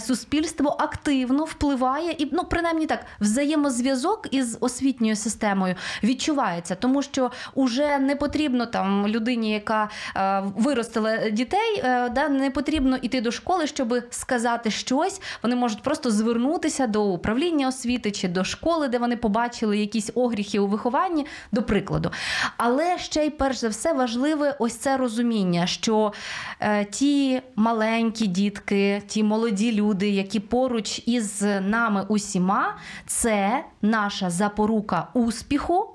суспільство 0.00 0.76
активно 0.78 1.44
впливає 1.44 2.10
і, 2.10 2.28
ну, 2.32 2.44
принаймні 2.44 2.86
так, 2.86 3.06
взаємозв'язок 3.20 4.23
із 4.30 4.58
освітньою 4.60 5.16
системою 5.16 5.74
відчувається, 6.02 6.74
тому 6.74 7.02
що 7.02 7.30
уже 7.54 7.98
не 7.98 8.16
потрібно 8.16 8.66
там 8.66 9.08
людині, 9.08 9.52
яка 9.52 9.88
е, 10.16 10.42
виростила 10.56 11.30
дітей, 11.30 11.82
е, 11.84 12.08
да, 12.08 12.28
не 12.28 12.50
потрібно 12.50 12.96
йти 12.96 13.20
до 13.20 13.30
школи, 13.30 13.66
щоб 13.66 13.94
сказати 14.10 14.70
щось. 14.70 15.20
Вони 15.42 15.56
можуть 15.56 15.82
просто 15.82 16.10
звернутися 16.10 16.86
до 16.86 17.04
управління 17.04 17.68
освіти 17.68 18.10
чи 18.10 18.28
до 18.28 18.44
школи, 18.44 18.88
де 18.88 18.98
вони 18.98 19.16
побачили 19.16 19.78
якісь 19.78 20.10
огріхи 20.14 20.58
у 20.58 20.66
вихованні, 20.66 21.26
до 21.52 21.62
прикладу. 21.62 22.10
Але 22.56 22.98
ще 22.98 23.26
й 23.26 23.30
перш 23.30 23.56
за 23.56 23.68
все 23.68 23.92
важливе 23.92 24.56
ось 24.58 24.76
це 24.76 24.96
розуміння, 24.96 25.66
що 25.66 26.12
е, 26.60 26.84
ті 26.84 27.42
маленькі 27.56 28.26
дітки, 28.26 29.02
ті 29.06 29.22
молоді 29.22 29.72
люди, 29.72 30.10
які 30.10 30.40
поруч 30.40 31.02
із 31.06 31.42
нами 31.60 32.06
усіма, 32.08 32.76
це 33.06 33.64
наша 34.04 34.30
запорука 34.30 35.08
успіху. 35.14 35.90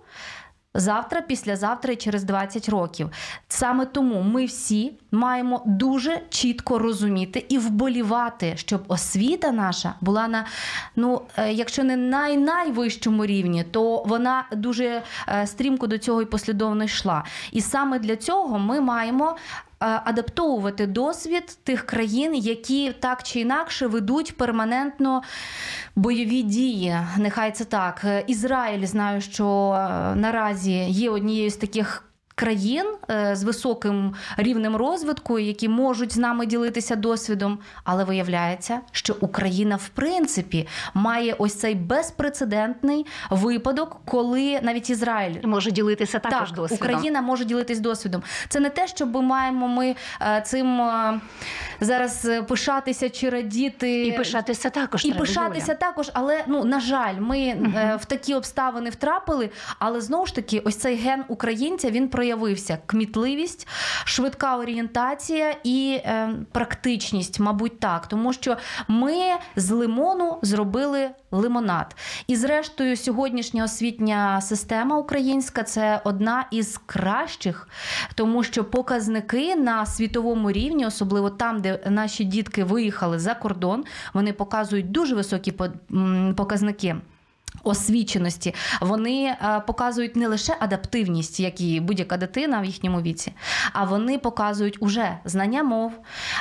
Завтра, 0.74 1.22
післязавтра 1.22 1.94
і 1.94 1.96
через 1.96 2.24
20 2.24 2.70
років. 2.70 3.10
Саме 3.48 3.86
тому 3.86 4.22
ми 4.22 4.46
всі 4.46 4.94
маємо 5.12 5.64
дуже 5.66 6.22
чітко 6.30 6.80
розуміти 6.80 7.46
і 7.50 7.58
вболівати, 7.58 8.54
щоб 8.58 8.84
освіта 8.88 9.52
наша 9.52 9.94
була 10.02 10.28
на 10.28 10.46
ну, 10.96 11.22
е, 11.38 11.54
якщо 11.54 11.84
не 11.84 11.98
най 11.98 12.38
найвищому 12.38 13.26
рівні, 13.26 13.64
то 13.64 14.04
вона 14.04 14.46
дуже 14.52 15.02
е, 15.28 15.48
стрімко 15.48 15.88
до 15.88 15.98
цього 15.98 16.22
і 16.22 16.26
послідовно 16.26 16.84
йшла. 16.84 17.24
І 17.52 17.62
саме 17.62 18.00
для 18.00 18.16
цього 18.16 18.60
ми 18.60 18.82
маємо. 18.82 19.36
Е, 19.82 20.02
Адаптовувати 20.06 20.88
досвід 20.88 21.58
тих 21.64 21.86
країн, 21.86 22.36
які 22.36 22.94
так 23.00 23.24
чи 23.24 23.40
інакше 23.40 23.88
ведуть 23.88 24.38
перманентно 24.38 25.22
бойові 25.96 26.42
дії. 26.42 26.98
Нехай 27.18 27.52
це 27.52 27.66
так. 27.66 28.02
Е, 28.04 28.24
Ізраїль 28.28 28.86
знаю, 28.86 29.22
що 29.22 29.72
е, 29.74 30.16
наразі 30.16 30.74
є 30.90 31.10
однією 31.10 31.50
з 31.50 31.56
таких 31.56 32.09
країн 32.40 32.86
е, 33.12 33.36
з 33.36 33.44
високим 33.44 34.16
рівнем 34.38 34.76
розвитку, 34.76 35.40
які 35.40 35.70
можуть 35.70 36.14
з 36.14 36.18
нами 36.18 36.46
ділитися 36.46 36.96
досвідом. 36.96 37.60
Але 37.84 38.04
виявляється, 38.04 38.80
що 38.92 39.16
Україна 39.20 39.76
в 39.76 39.90
принципі 39.90 40.68
має 40.94 41.36
ось 41.38 41.56
цей 41.56 41.76
безпрецедентний 41.76 43.06
випадок, 43.30 44.02
коли 44.06 44.60
навіть 44.62 44.90
Ізраїль 44.90 45.36
Може 45.44 45.72
ділитися 45.72 46.20
також 46.20 46.48
так, 46.48 46.56
досвідом. 46.56 46.88
Україна 46.88 47.22
може 47.22 47.46
ділитись 47.46 47.80
досвідом. 47.80 48.24
Це 48.50 48.60
не 48.60 48.70
те, 48.70 48.88
що 48.88 49.06
ми 49.06 49.22
маємо 49.22 49.68
ми 49.68 49.96
е, 50.22 50.42
цим 50.46 50.82
е, 50.82 51.20
зараз 51.80 52.26
е, 52.26 52.44
пишатися 52.44 53.10
чи 53.10 53.30
радіти 53.30 54.08
І 54.08 54.12
пишатися 54.12 54.70
також. 54.70 55.06
і 55.06 55.14
пишатися 55.14 55.72
Юля. 55.72 55.80
також, 55.80 56.10
але 56.14 56.44
ну 56.48 56.66
на 56.66 56.80
жаль, 56.80 57.16
ми 57.20 57.40
е, 57.40 57.98
в 58.02 58.06
такі 58.06 58.34
обставини 58.34 58.90
втрапили. 58.90 59.50
Але 59.80 60.02
знову 60.02 60.26
ж 60.26 60.36
таки, 60.36 60.60
ось 60.60 60.76
цей 60.76 60.96
ген 60.96 61.24
українця 61.28 61.90
він 61.90 62.08
проявився: 62.08 62.78
кмітливість, 62.86 63.68
швидка 64.06 64.58
орієнтація 64.58 65.56
і 65.64 66.02
е, 66.06 66.30
практичність, 66.52 67.40
мабуть, 67.40 67.80
так, 67.80 68.08
тому 68.08 68.34
що 68.34 68.58
ми 68.88 69.16
з 69.56 69.72
лимону 69.72 70.40
зробили 70.42 71.10
лимонад. 71.32 71.96
І 72.28 72.36
зрештою, 72.36 72.98
сьогоднішня 72.98 73.64
освітня 73.64 74.42
система 74.42 74.98
українська 74.98 75.64
це 75.64 76.02
одна 76.04 76.46
із 76.52 76.80
кращих, 76.86 77.68
тому 78.16 78.44
що 78.44 78.64
показники 78.64 79.56
на 79.56 79.86
світовому 79.86 80.52
рівні, 80.52 80.86
особливо 80.86 81.30
там, 81.30 81.62
де 81.62 81.69
наші 81.90 82.24
дітки 82.24 82.64
виїхали 82.64 83.20
за 83.20 83.34
кордон, 83.34 83.84
вони 84.14 84.34
показують 84.34 84.92
дуже 84.92 85.16
високі 85.16 85.54
показники. 86.36 86.96
Освіченості 87.64 88.56
вони 88.82 89.24
е, 89.26 89.62
показують 89.68 90.16
не 90.16 90.28
лише 90.28 90.56
адаптивність, 90.60 91.40
як 91.40 91.62
і 91.62 91.80
будь-яка 91.80 92.18
дитина 92.18 92.62
в 92.62 92.66
їхньому 92.66 93.02
віці, 93.02 93.34
а 93.74 93.84
вони 93.84 94.18
показують 94.18 94.78
уже 94.80 95.18
знання 95.26 95.64
мов, 95.64 95.92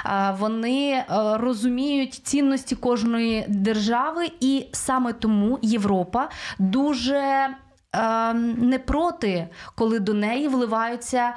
е, 0.06 0.34
вони 0.38 0.90
е, 0.92 1.04
розуміють 1.36 2.14
цінності 2.14 2.76
кожної 2.76 3.44
держави, 3.48 4.30
і 4.40 4.66
саме 4.72 5.12
тому 5.12 5.58
Європа 5.62 6.28
дуже 6.58 7.18
е, 7.18 8.32
не 8.58 8.78
проти, 8.78 9.48
коли 9.74 9.98
до 9.98 10.14
неї 10.14 10.48
вливаються 10.48 11.34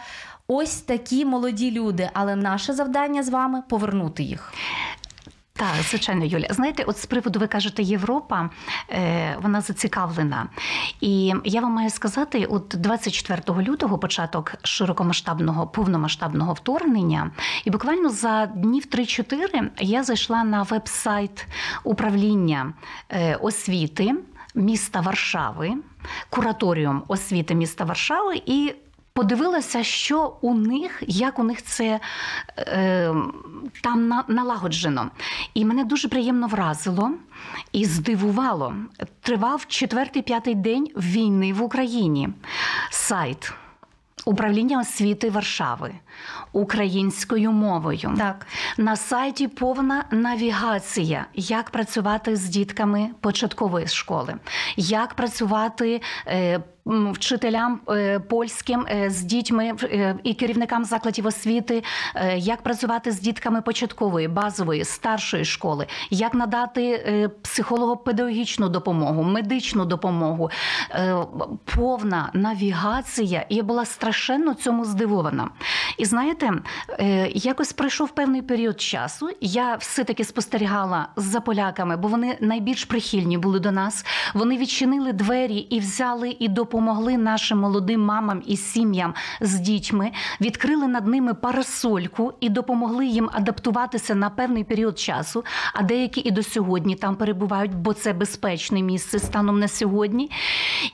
ось 0.53 0.81
такі 0.81 1.25
молоді 1.25 1.71
люди. 1.71 2.09
Але 2.13 2.35
наше 2.35 2.73
завдання 2.73 3.23
з 3.23 3.29
вами 3.29 3.63
повернути 3.69 4.23
їх. 4.23 4.53
Так, 5.53 5.75
звичайно, 5.89 6.25
Юля. 6.25 6.47
Знаєте, 6.49 6.83
от 6.83 6.97
з 6.97 7.05
приводу 7.05 7.39
ви 7.39 7.47
кажете, 7.47 7.83
Європа 7.83 8.49
е, 8.89 9.37
вона 9.41 9.61
зацікавлена. 9.61 10.47
І 11.01 11.33
я 11.45 11.61
вам 11.61 11.71
маю 11.71 11.89
сказати, 11.89 12.45
от 12.45 12.75
24 12.77 13.61
лютого 13.61 13.97
початок 13.97 14.53
широкомасштабного 14.63 15.67
повномасштабного 15.67 16.53
вторгнення, 16.53 17.31
і 17.65 17.69
буквально 17.69 18.09
за 18.09 18.45
днів 18.45 18.85
3-4 18.91 19.69
я 19.79 20.03
зайшла 20.03 20.43
на 20.43 20.63
веб-сайт 20.63 21.47
управління 21.83 22.73
е, 23.09 23.35
освіти 23.35 24.15
міста 24.55 25.01
Варшави, 25.01 25.73
кураторіум 26.29 27.03
освіти 27.07 27.55
міста 27.55 27.83
Варшави 27.83 28.41
і. 28.45 28.73
Подивилася, 29.13 29.83
що 29.83 30.37
у 30.41 30.53
них, 30.53 31.03
як 31.07 31.39
у 31.39 31.43
них 31.43 31.63
це 31.63 31.99
е, 32.57 33.13
там 33.83 34.07
на, 34.07 34.23
налагоджено. 34.27 35.11
І 35.53 35.65
мене 35.65 35.83
дуже 35.83 36.07
приємно 36.07 36.47
вразило 36.47 37.11
і 37.71 37.85
здивувало. 37.85 38.75
Тривав 39.21 39.65
четвертий-п'ятий 39.67 40.55
день 40.55 40.87
війни 40.97 41.53
в 41.53 41.61
Україні. 41.61 42.29
Сайт 42.89 43.53
управління 44.25 44.79
освіти 44.79 45.29
Варшави 45.29 45.93
українською 46.51 47.51
мовою. 47.51 48.13
Так. 48.17 48.47
На 48.77 48.95
сайті 48.95 49.47
повна 49.47 50.03
навігація, 50.11 51.25
як 51.35 51.69
працювати 51.69 52.35
з 52.35 52.45
дітками 52.49 53.09
початкової 53.21 53.87
школи, 53.87 54.35
як 54.77 55.13
працювати. 55.13 56.01
е, 56.27 56.59
Вчителям 56.85 57.79
е, 57.89 58.19
польським 58.19 58.85
е, 58.89 59.09
з 59.09 59.21
дітьми 59.21 59.73
і 60.23 60.33
керівникам 60.33 60.85
закладів 60.85 61.25
освіти, 61.25 61.83
як 62.35 62.61
працювати 62.61 63.11
з 63.11 63.19
дітками 63.19 63.61
початкової, 63.61 64.27
базової, 64.27 64.85
старшої 64.85 65.45
школи, 65.45 65.87
як 66.09 66.33
надати 66.33 67.29
психолого-педагогічну 67.41 68.69
допомогу, 68.69 69.23
медичну 69.23 69.85
допомогу, 69.85 70.49
повна 71.75 72.29
навігація. 72.33 73.45
Я 73.49 73.63
була 73.63 73.85
страшенно 73.85 74.53
цьому 74.53 74.85
здивована. 74.85 75.49
І 76.01 76.05
знаєте, 76.05 76.51
е, 76.99 77.31
якось 77.35 77.73
пройшов 77.73 78.09
певний 78.09 78.41
період 78.41 78.81
часу. 78.81 79.29
Я 79.41 79.75
все-таки 79.75 80.23
спостерігала 80.23 81.07
за 81.15 81.41
поляками, 81.41 81.97
бо 81.97 82.07
вони 82.07 82.37
найбільш 82.39 82.85
прихильні 82.85 83.37
були 83.37 83.59
до 83.59 83.71
нас. 83.71 84.05
Вони 84.33 84.57
відчинили 84.57 85.13
двері 85.13 85.57
і 85.57 85.79
взяли 85.79 86.35
і 86.39 86.47
допомогли 86.47 87.17
нашим 87.17 87.59
молодим 87.59 88.01
мамам 88.01 88.43
і 88.45 88.57
сім'ям 88.57 89.13
з 89.41 89.59
дітьми, 89.59 90.11
відкрили 90.41 90.87
над 90.87 91.07
ними 91.07 91.33
парасольку 91.33 92.33
і 92.39 92.49
допомогли 92.49 93.05
їм 93.05 93.29
адаптуватися 93.33 94.15
на 94.15 94.29
певний 94.29 94.63
період 94.63 94.99
часу. 94.99 95.45
А 95.73 95.83
деякі 95.83 96.21
і 96.21 96.31
до 96.31 96.43
сьогодні 96.43 96.95
там 96.95 97.15
перебувають, 97.15 97.75
бо 97.75 97.93
це 97.93 98.13
безпечне 98.13 98.81
місце 98.81 99.19
станом 99.19 99.59
на 99.59 99.67
сьогодні. 99.67 100.31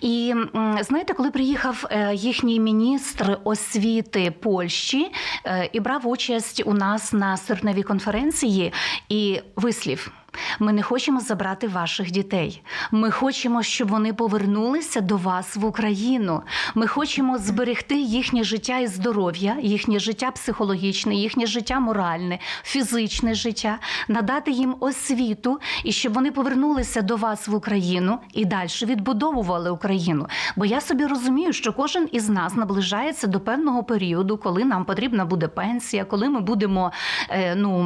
І 0.02 0.34
знаєте, 0.82 1.14
коли 1.14 1.32
приїхав 1.32 1.86
е, 1.92 2.16
їхній 2.16 2.60
міністр 2.60 3.38
освіти 3.44 4.34
Польщі 4.42 4.97
е, 5.46 5.70
і 5.74 5.80
брав 5.80 6.08
участь 6.08 6.62
у 6.66 6.74
нас 6.74 7.14
на 7.14 7.38
серпневій 7.38 7.84
конференції 7.84 8.74
і 9.10 9.42
вислів. 9.56 10.12
Ми 10.60 10.74
не 10.74 10.84
хочемо 10.84 11.20
забрати 11.20 11.68
ваших 11.68 12.12
дітей. 12.12 12.62
Ми 12.92 13.12
хочемо, 13.12 13.64
щоб 13.64 13.88
вони 13.88 14.14
повернулися 14.14 15.02
до 15.02 15.18
вас 15.18 15.56
в 15.56 15.66
Україну. 15.66 16.42
Ми 16.76 16.88
хочемо 16.88 17.38
зберегти 17.38 17.96
їхнє 17.96 18.44
життя 18.44 18.78
і 18.78 18.88
здоров'я, 18.88 19.58
їхнє 19.62 20.00
життя 20.00 20.32
психологічне, 20.32 21.16
їхнє 21.16 21.46
життя 21.46 21.80
моральне, 21.80 22.40
фізичне 22.64 23.34
життя, 23.34 23.80
надати 24.08 24.52
їм 24.52 24.76
освіту 24.80 25.60
і 25.84 25.92
щоб 25.92 26.14
вони 26.14 26.32
повернулися 26.32 27.02
до 27.02 27.16
вас 27.16 27.48
в 27.48 27.56
Україну 27.56 28.20
і 28.34 28.46
далі 28.46 28.68
відбудовували 28.84 29.70
Україну. 29.70 30.28
Бо 30.56 30.66
я 30.66 30.82
собі 30.82 31.06
розумію, 31.06 31.54
що 31.54 31.74
кожен 31.74 32.10
із 32.12 32.30
нас 32.30 32.56
наближається 32.56 33.28
до 33.28 33.40
певного 33.40 33.84
періоду, 33.84 34.38
коли 34.38 34.66
нам 34.66 34.86
потрібна 34.86 35.26
буде 35.26 35.48
пенсія, 35.48 36.06
коли 36.06 36.30
ми 36.30 36.40
будемо 36.40 36.92
е, 37.30 37.56
ну 37.56 37.78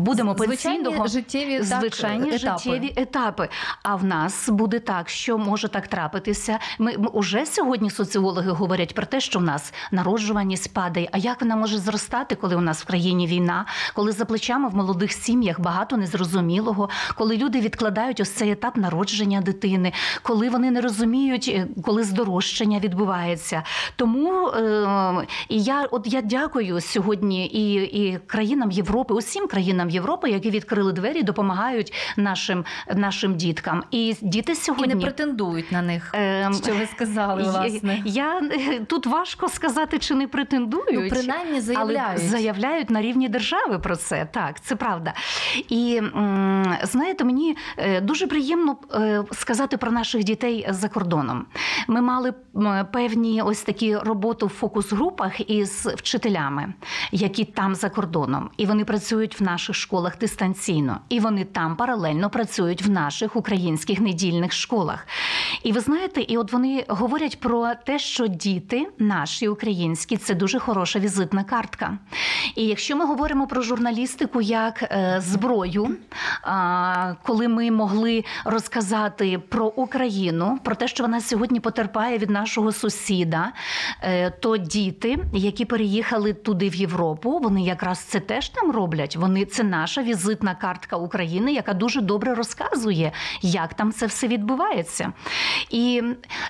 будемо 0.00 0.34
Звичайні 0.66 1.08
життєві, 1.08 1.62
звичайні 1.62 2.34
етапи. 2.34 2.58
життєві 2.58 2.92
етапи. 2.96 3.48
А 3.82 3.94
в 3.94 4.04
нас 4.04 4.48
буде 4.48 4.78
так, 4.78 5.08
що 5.08 5.38
може 5.38 5.68
так 5.68 5.88
трапитися. 5.88 6.58
Ми, 6.78 6.94
ми 6.98 7.06
уже 7.06 7.46
сьогодні 7.46 7.90
соціологи 7.90 8.50
говорять 8.50 8.94
про 8.94 9.06
те, 9.06 9.20
що 9.20 9.38
в 9.38 9.42
нас 9.42 9.72
народжуваність 9.92 10.74
падає. 10.74 11.08
А 11.12 11.18
як 11.18 11.40
вона 11.40 11.56
може 11.56 11.78
зростати, 11.78 12.34
коли 12.34 12.56
у 12.56 12.60
нас 12.60 12.82
в 12.82 12.86
країні 12.86 13.26
війна, 13.26 13.66
коли 13.94 14.12
за 14.12 14.24
плечами 14.24 14.68
в 14.68 14.74
молодих 14.74 15.12
сім'ях 15.12 15.60
багато 15.60 15.96
незрозумілого, 15.96 16.88
коли 17.14 17.36
люди 17.36 17.60
відкладають 17.60 18.20
ось 18.20 18.30
цей 18.30 18.50
етап 18.50 18.76
народження 18.76 19.40
дитини, 19.40 19.92
коли 20.22 20.48
вони 20.48 20.70
не 20.70 20.80
розуміють, 20.80 21.48
е, 21.54 21.66
коли 21.82 22.04
здорожчання 22.04 22.78
відбувається. 22.78 23.62
Тому 23.96 24.48
е, 24.48 25.26
і 25.48 25.62
я 25.62 25.82
от 25.90 26.02
я 26.06 26.22
дякую 26.22 26.80
сьогодні 26.80 27.46
і, 27.46 27.74
і 27.74 28.18
країнам 28.26 28.70
Європи, 28.70 29.14
усім 29.14 29.46
країнам 29.46 29.90
Європи, 29.90 30.30
які 30.30 30.45
відкрили 30.50 30.92
двері, 30.92 31.22
допомагають 31.22 31.92
нашим, 32.16 32.64
нашим 32.94 33.34
діткам. 33.34 33.84
І 33.90 34.16
діти 34.22 34.54
І 34.84 34.86
не 34.86 34.96
претендують 34.96 35.72
на 35.72 35.82
них. 35.82 36.10
Ем, 36.14 36.54
Що 36.54 36.74
ви 36.74 36.86
сказали, 36.86 37.42
власне? 37.42 38.02
Я, 38.04 38.40
я 38.40 38.80
тут 38.86 39.06
важко 39.06 39.48
сказати, 39.48 39.98
чи 39.98 40.14
не 40.14 40.28
претендують. 40.28 41.12
Ну, 41.12 41.20
принаймні 41.20 41.60
заявляють. 41.60 42.20
Але 42.20 42.28
заявляють 42.28 42.90
на 42.90 43.02
рівні 43.02 43.28
держави 43.28 43.78
про 43.78 43.96
це. 43.96 44.28
Так, 44.32 44.60
це 44.60 44.76
правда. 44.76 45.14
І 45.68 46.02
знаєте, 46.82 47.24
мені 47.24 47.56
е, 47.76 48.00
дуже 48.00 48.26
приємно 48.26 48.76
е, 48.94 49.24
сказати 49.32 49.76
про 49.76 49.92
наших 49.92 50.24
дітей 50.24 50.66
за 50.70 50.88
кордоном. 50.88 51.46
Ми 51.88 52.00
мали 52.00 52.34
певні 52.92 53.42
ось 53.42 53.62
такі 53.62 53.96
роботи 53.96 54.46
в 54.46 54.48
фокус-групах 54.48 55.50
із 55.50 55.86
вчителями, 55.86 56.72
які 57.12 57.44
там 57.44 57.74
за 57.74 57.90
кордоном, 57.90 58.50
і 58.56 58.66
вони 58.66 58.84
працюють 58.84 59.40
в 59.40 59.42
наших 59.42 59.76
школах 59.76 60.16
дистанційно, 60.36 61.00
і 61.08 61.20
вони 61.20 61.44
там 61.44 61.76
паралельно 61.76 62.30
працюють 62.30 62.82
в 62.82 62.90
наших 62.90 63.36
українських 63.36 64.00
недільних 64.00 64.52
школах. 64.52 65.06
І 65.62 65.72
ви 65.72 65.80
знаєте, 65.80 66.20
і 66.20 66.36
от 66.36 66.52
вони 66.52 66.84
говорять 66.88 67.40
про 67.40 67.74
те, 67.84 67.98
що 67.98 68.26
діти 68.26 68.86
наші 68.98 69.48
українські 69.48 70.16
це 70.16 70.34
дуже 70.34 70.58
хороша 70.58 70.98
візитна 70.98 71.44
картка. 71.44 71.98
І 72.54 72.66
якщо 72.66 72.96
ми 72.96 73.06
говоримо 73.06 73.46
про 73.46 73.62
журналістику 73.62 74.40
як 74.40 74.82
е, 74.82 75.22
зброю, 75.26 75.96
коли 77.22 77.48
ми 77.48 77.70
могли 77.70 78.24
розказати 78.44 79.38
про 79.48 79.66
Україну, 79.66 80.58
про 80.64 80.74
те, 80.74 80.88
що 80.88 81.02
вона 81.02 81.20
сьогодні 81.20 81.60
потерпає 81.60 82.18
від 82.18 82.30
нашого 82.30 82.72
сусіда, 82.72 83.52
е, 84.02 84.30
то 84.30 84.56
діти, 84.56 85.18
які 85.32 85.64
переїхали 85.64 86.32
туди 86.32 86.68
в 86.68 86.74
Європу, 86.74 87.38
вони 87.38 87.62
якраз 87.62 87.98
це 87.98 88.20
теж 88.20 88.48
там 88.48 88.70
роблять. 88.70 89.16
Вони 89.16 89.44
це 89.44 89.62
наша 89.62 90.02
візитна 90.02 90.25
картка 90.34 90.96
України, 90.96 91.52
яка 91.52 91.74
дуже 91.74 92.00
добре 92.00 92.34
розказує, 92.34 93.12
як 93.42 93.74
там 93.74 93.92
це 93.92 94.06
все 94.06 94.28
відбувається. 94.28 95.12
І 95.70 96.02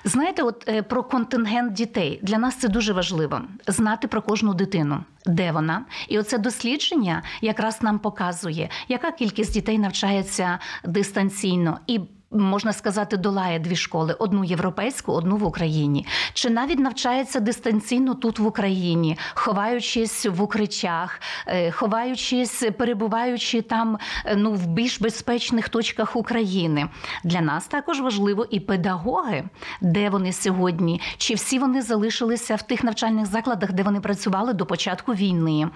знаєте, 0.03 0.43
от 0.43 0.69
е, 0.69 0.83
про 0.83 1.03
контингент 1.03 1.73
дітей 1.73 2.19
для 2.23 2.37
нас 2.37 2.55
це 2.55 2.67
дуже 2.67 2.93
важливо 2.93 3.41
знати 3.67 4.07
про 4.07 4.21
кожну 4.21 4.53
дитину, 4.53 5.03
де 5.25 5.51
вона. 5.51 5.85
І 6.07 6.19
оце 6.19 6.37
дослідження 6.37 7.23
якраз 7.41 7.81
нам 7.81 7.99
показує, 7.99 8.69
яка 8.87 9.11
кількість 9.11 9.53
дітей 9.53 9.77
навчається 9.77 10.59
дистанційно 10.83 11.79
і. 11.87 11.99
Можна 12.31 12.73
сказати, 12.73 13.17
долає 13.17 13.59
дві 13.59 13.75
школи: 13.75 14.15
одну 14.19 14.43
європейську, 14.43 15.13
одну 15.13 15.37
в 15.37 15.43
Україні. 15.43 16.05
Чи 16.33 16.49
навіть 16.49 16.79
навчається 16.79 17.39
дистанційно 17.39 18.13
тут 18.15 18.39
в 18.39 18.45
Україні, 18.45 19.17
ховаючись 19.33 20.25
в 20.25 20.41
укриттях, 20.41 21.21
е, 21.47 21.71
ховаючись, 21.71 22.63
перебуваючи 22.77 23.61
там 23.61 23.97
е, 24.25 24.35
ну 24.35 24.51
в 24.51 24.67
більш 24.67 25.01
безпечних 25.01 25.69
точках 25.69 26.15
України. 26.15 26.89
Для 27.23 27.41
нас 27.41 27.67
також 27.67 28.01
важливо 28.01 28.45
і 28.49 28.59
педагоги, 28.59 29.43
де 29.81 30.09
вони 30.09 30.33
сьогодні, 30.33 31.01
чи 31.17 31.33
всі 31.33 31.59
вони 31.59 31.81
залишилися 31.81 32.55
в 32.55 32.61
тих 32.61 32.83
навчальних 32.83 33.25
закладах, 33.25 33.73
де 33.73 33.83
вони 33.83 33.99
працювали 33.99 34.53
до 34.53 34.65
початку 34.65 35.13
війни. 35.13 35.67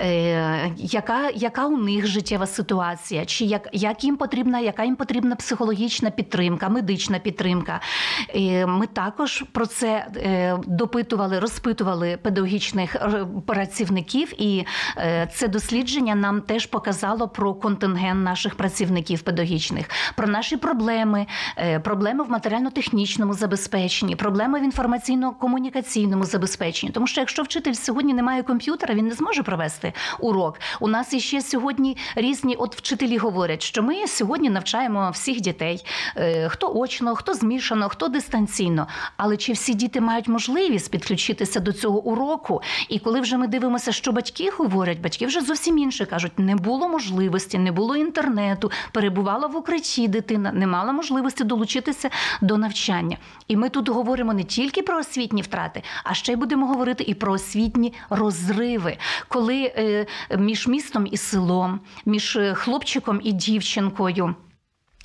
Е, 0.00 0.70
яка, 0.76 1.30
яка 1.34 1.66
у 1.66 1.76
них 1.76 2.06
життєва 2.06 2.46
ситуація? 2.46 3.24
Чи 3.24 3.44
як, 3.44 3.68
як 3.72 4.04
їм 4.04 4.16
потрібна, 4.16 4.60
яка 4.60 4.84
їм 4.84 4.96
потрібна 4.96 5.36
психологічна 5.36 5.95
підтримка, 6.10 6.68
медична 6.68 7.18
підтримка? 7.18 7.80
Ми 8.66 8.86
також 8.86 9.44
про 9.52 9.66
це 9.66 10.06
е, 10.16 10.58
допитували, 10.66 11.38
розпитували 11.38 12.18
педагогічних 12.22 12.96
е, 12.96 13.26
працівників, 13.46 14.32
і 14.42 14.64
е, 14.98 15.28
це 15.34 15.48
дослідження 15.48 16.14
нам 16.14 16.40
теж 16.40 16.66
показало 16.66 17.28
про 17.28 17.54
контингент 17.54 18.24
наших 18.24 18.54
працівників 18.54 19.22
педагогічних, 19.22 19.90
про 20.16 20.26
наші 20.26 20.56
проблеми, 20.56 21.26
проблеми 21.82 22.24
в 22.24 22.30
матеріально-технічному 22.30 23.34
забезпеченні, 23.34 24.16
проблеми 24.16 24.60
в 24.60 24.64
інформаційно-комунікаційному 24.64 26.24
забезпеченні. 26.24 26.92
Тому 26.92 27.06
що 27.06 27.20
якщо 27.20 27.42
вчитель 27.42 27.72
сьогодні 27.72 28.14
не 28.14 28.22
має 28.22 28.42
комп'ютера, 28.42 28.94
він 28.94 29.06
не 29.06 29.14
зможе 29.14 29.42
провести 29.42 29.92
урок. 30.20 30.60
У 30.80 30.88
нас 30.88 31.12
іще 31.12 31.40
сьогодні 31.40 31.96
різні, 32.16 32.54
от 32.56 32.76
вчителі 32.76 33.16
говорять, 33.16 33.62
що 33.62 33.82
ми 33.82 34.06
сьогодні 34.06 34.50
навчаємо 34.50 35.10
всіх 35.10 35.40
дітей, 35.40 35.84
хто 36.48 36.72
очно, 36.74 37.14
хто 37.14 37.34
змішано, 37.34 37.88
хто 37.88 38.08
дистанційно. 38.08 38.86
Але 39.16 39.36
чи 39.36 39.52
всі 39.52 39.74
діти 39.74 40.00
мають 40.00 40.28
можливість 40.28 40.90
підключитися 40.90 41.60
до 41.60 41.72
цього 41.72 42.02
уроку? 42.02 42.62
І 42.88 42.98
коли 42.98 43.20
вже 43.20 43.36
ми 43.36 43.46
дивимося, 43.46 43.92
що 43.92 44.12
батьки 44.12 44.50
говорять, 44.58 45.00
батьки 45.00 45.26
вже 45.26 45.40
зовсім 45.40 45.78
інше 45.78 46.06
кажуть: 46.06 46.38
не 46.38 46.56
було 46.56 46.88
можливості, 46.88 47.58
не 47.58 47.72
було 47.72 47.96
інтернету, 47.96 48.70
перебувала 48.92 49.46
в 49.46 49.56
укритті 49.56 50.08
дитина, 50.08 50.52
не 50.52 50.66
мала 50.66 50.92
можливості 50.92 51.44
долучитися 51.44 52.10
до 52.40 52.56
навчання. 52.56 53.16
І 53.48 53.56
ми 53.56 53.68
тут 53.68 53.88
говоримо 53.88 54.32
не 54.32 54.44
тільки 54.44 54.82
про 54.82 54.98
освітні 54.98 55.42
втрати, 55.42 55.82
а 56.04 56.14
ще 56.14 56.32
й 56.32 56.36
будемо 56.36 56.66
говорити 56.66 57.04
і 57.06 57.14
про 57.14 57.32
освітні 57.32 57.92
розриви, 58.10 58.96
коли 59.28 59.72
е, 59.76 60.06
між 60.38 60.66
містом 60.66 61.08
і 61.10 61.16
селом, 61.16 61.80
між 62.06 62.36
е, 62.36 62.54
хлопчиком 62.54 63.20
і 63.22 63.32
дівчинкою. 63.32 64.34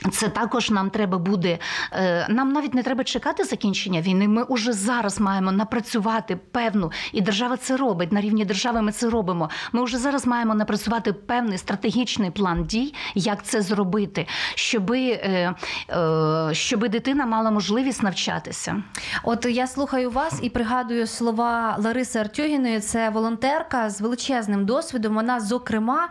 Це 0.10 0.30
також 0.30 0.70
нам 0.70 0.90
треба 0.90 1.18
буде. 1.18 1.60
е, 1.94 2.28
Нам 2.30 2.54
навіть 2.54 2.74
не 2.74 2.84
треба 2.84 3.04
чекати 3.04 3.44
закінчення 3.44 4.02
війни. 4.02 4.28
Ми 4.28 4.44
уже 4.44 4.74
зараз 4.74 5.20
маємо 5.20 5.52
напрацювати 5.52 6.36
певну, 6.52 6.92
і 7.14 7.22
держава 7.22 7.58
це 7.58 7.78
робить. 7.78 8.12
На 8.12 8.22
рівні 8.22 8.46
держави 8.46 8.82
ми 8.82 8.92
це 8.92 9.10
робимо. 9.10 9.50
Ми 9.72 9.84
вже 9.84 9.98
зараз 9.98 10.28
маємо 10.28 10.56
напрацювати 10.56 11.14
певний 11.14 11.58
стратегічний 11.58 12.32
план 12.32 12.64
дій, 12.64 12.94
як 13.16 13.44
це 13.44 13.62
зробити, 13.62 14.28
щоби, 14.56 15.00
е, 15.02 15.54
е, 15.90 16.54
щоби 16.54 16.90
дитина 16.90 17.26
мала 17.26 17.52
можливість 17.52 18.04
навчатися. 18.04 18.84
От 19.24 19.46
я 19.46 19.68
слухаю 19.68 20.12
вас 20.12 20.40
і 20.42 20.50
пригадую 20.50 21.08
слова 21.08 21.76
Лариси 21.80 22.20
Артюгіної. 22.20 22.80
Це 22.80 23.10
волонтерка 23.10 23.90
з 23.90 24.02
величезним 24.02 24.66
досвідом. 24.66 25.14
Вона, 25.16 25.40
зокрема, 25.40 26.10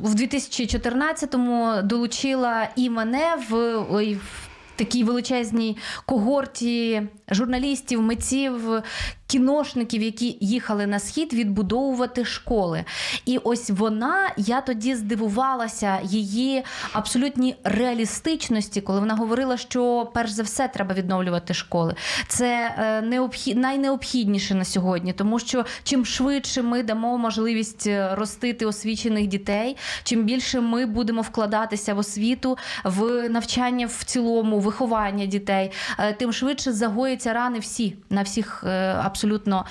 в 0.00 0.14
2014-му 0.14 1.82
долучила 1.82 2.68
і 2.76 2.89
мене 2.90 3.36
в. 3.50 3.54
ой, 3.90 4.14
в 4.14 4.46
Такій 4.76 5.04
величезній 5.04 5.76
когорті 6.06 7.02
журналістів, 7.30 8.02
митців, 8.02 8.82
кіношників, 9.30 10.02
які 10.02 10.36
їхали 10.40 10.86
на 10.86 10.98
схід 10.98 11.32
відбудовувати 11.32 12.24
школи. 12.24 12.84
І 13.24 13.38
ось 13.38 13.70
вона, 13.70 14.32
я 14.36 14.60
тоді 14.60 14.94
здивувалася 14.94 15.98
її 16.02 16.64
абсолютній 16.92 17.56
реалістичності, 17.64 18.80
коли 18.80 19.00
вона 19.00 19.14
говорила, 19.14 19.56
що 19.56 20.10
перш 20.14 20.30
за 20.30 20.42
все 20.42 20.68
треба 20.68 20.94
відновлювати 20.94 21.54
школи. 21.54 21.94
Це 22.28 22.74
е, 22.78 23.02
необхід, 23.02 23.58
найнеобхідніше 23.58 24.54
на 24.54 24.64
сьогодні, 24.64 25.12
тому 25.12 25.38
що 25.38 25.64
чим 25.84 26.06
швидше 26.06 26.62
ми 26.62 26.82
дамо 26.82 27.18
можливість 27.18 27.86
е, 27.86 28.14
ростити 28.14 28.66
освічених 28.66 29.26
дітей, 29.26 29.76
чим 30.04 30.24
більше 30.24 30.60
ми 30.60 30.86
будемо 30.86 31.22
вкладатися 31.22 31.94
в 31.94 31.98
освіту, 31.98 32.58
в 32.84 33.28
навчання 33.28 33.86
в 33.86 34.04
цілому, 34.04 34.58
виховання 34.58 35.26
дітей, 35.26 35.70
е, 35.98 36.12
тим 36.12 36.32
швидше 36.32 36.72
загоїться 36.72 37.32
рани 37.32 37.58
всі 37.58 37.96
на 38.10 38.22
всіх 38.22 38.64
е, 38.66 38.94
абсолютно 39.20 39.64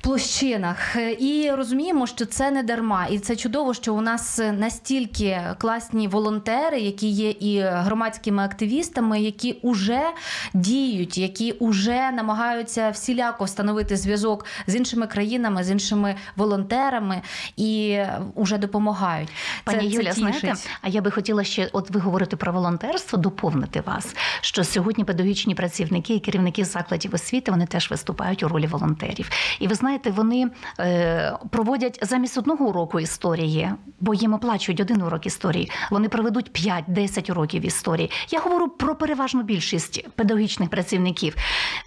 площинах. 0.00 0.96
Е, 0.96 1.16
І 1.20 1.50
розуміємо, 1.50 2.06
що 2.06 2.26
це 2.26 2.50
не 2.50 2.62
дарма, 2.62 3.06
і 3.06 3.18
це 3.18 3.36
чудово, 3.36 3.74
що 3.74 3.94
у 3.94 4.00
нас 4.00 4.40
настільки 4.58 5.40
класні 5.58 6.08
волонтери, 6.08 6.80
які 6.80 7.08
є 7.08 7.30
і 7.30 7.60
громадськими 7.60 8.42
активістами, 8.44 9.20
які 9.20 9.52
уже 9.62 10.02
діють, 10.54 11.18
які 11.18 11.54
вже 11.60 12.10
намагаються 12.10 12.90
всіляко 12.90 13.44
встановити 13.44 13.96
зв'язок 13.96 14.46
з 14.66 14.76
іншими 14.76 15.06
країнами, 15.06 15.64
з 15.64 15.70
іншими 15.70 16.14
волонтерами 16.36 17.22
і 17.56 17.98
вже 18.36 18.58
допомагають. 18.58 19.28
Пані 19.64 19.78
Це- 19.78 19.90
це 19.90 20.02
Юля, 20.02 20.12
знаєте, 20.12 20.54
а 20.82 20.88
я 20.88 21.00
би 21.00 21.10
хотіла 21.10 21.44
ще, 21.44 21.68
от 21.72 21.90
ви 21.90 22.00
говорите 22.00 22.36
про 22.36 22.52
волонтерство, 22.52 23.18
доповнити 23.18 23.80
вас, 23.80 24.14
що 24.40 24.64
сьогодні 24.64 25.04
педагогічні 25.04 25.54
працівники 25.54 26.14
і 26.14 26.20
керівники 26.20 26.64
закладів 26.64 27.14
освіти 27.14 27.50
вони 27.50 27.66
теж 27.66 27.90
виступають 27.90 28.42
у 28.42 28.48
ролі 28.48 28.66
волонтерів. 28.70 29.30
І 29.60 29.68
ви 29.68 29.74
знаєте, 29.74 30.10
вони 30.10 30.50
е, 30.80 31.36
проводять 31.50 31.98
замість 32.02 32.38
одного 32.38 32.66
уроку 32.66 33.00
історії, 33.00 33.70
бо 34.00 34.14
їм 34.14 34.34
оплачують 34.34 34.80
один 34.80 35.02
урок 35.02 35.26
історії. 35.26 35.70
Вони 35.90 36.08
проведуть 36.08 36.50
5-10 36.88 37.30
уроків 37.30 37.66
історії. 37.66 38.10
Я 38.30 38.40
говорю 38.40 38.68
про 38.68 38.94
переважну 38.94 39.42
більшість 39.42 40.08
педагогічних 40.08 40.70
працівників. 40.70 41.36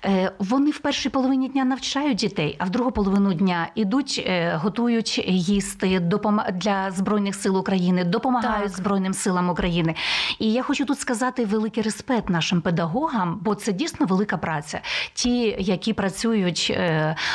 Е, 0.06 0.32
вони 0.40 0.72
в 0.72 0.80
першій 0.80 1.10
половині 1.10 1.50
дня 1.50 1.66
навчають 1.66 2.18
дітей, 2.18 2.56
а 2.60 2.66
в 2.66 2.70
другу 2.70 2.92
половину 2.92 3.34
дня 3.34 3.68
ідуть, 3.76 4.24
е, 4.28 4.60
готують 4.64 5.24
їсти 5.28 6.00
для 6.54 6.92
збройних 6.92 7.36
сил 7.36 7.58
України, 7.58 8.04
допомагають 8.04 8.72
Так. 8.72 8.78
Збройним 8.78 9.14
силам 9.14 9.50
України. 9.50 9.96
І 10.40 10.52
я 10.52 10.64
хочу 10.64 10.86
тут 10.86 11.00
сказати 11.00 11.46
великий 11.46 11.84
респект 11.84 12.30
нашим 12.30 12.62
педагогам, 12.62 13.40
бо 13.42 13.56
це 13.56 13.72
дійсно 13.72 14.06
велика 14.06 14.38
праця. 14.38 14.82
Ті, 15.14 15.56
які 15.60 15.94
працюють, 15.94 16.73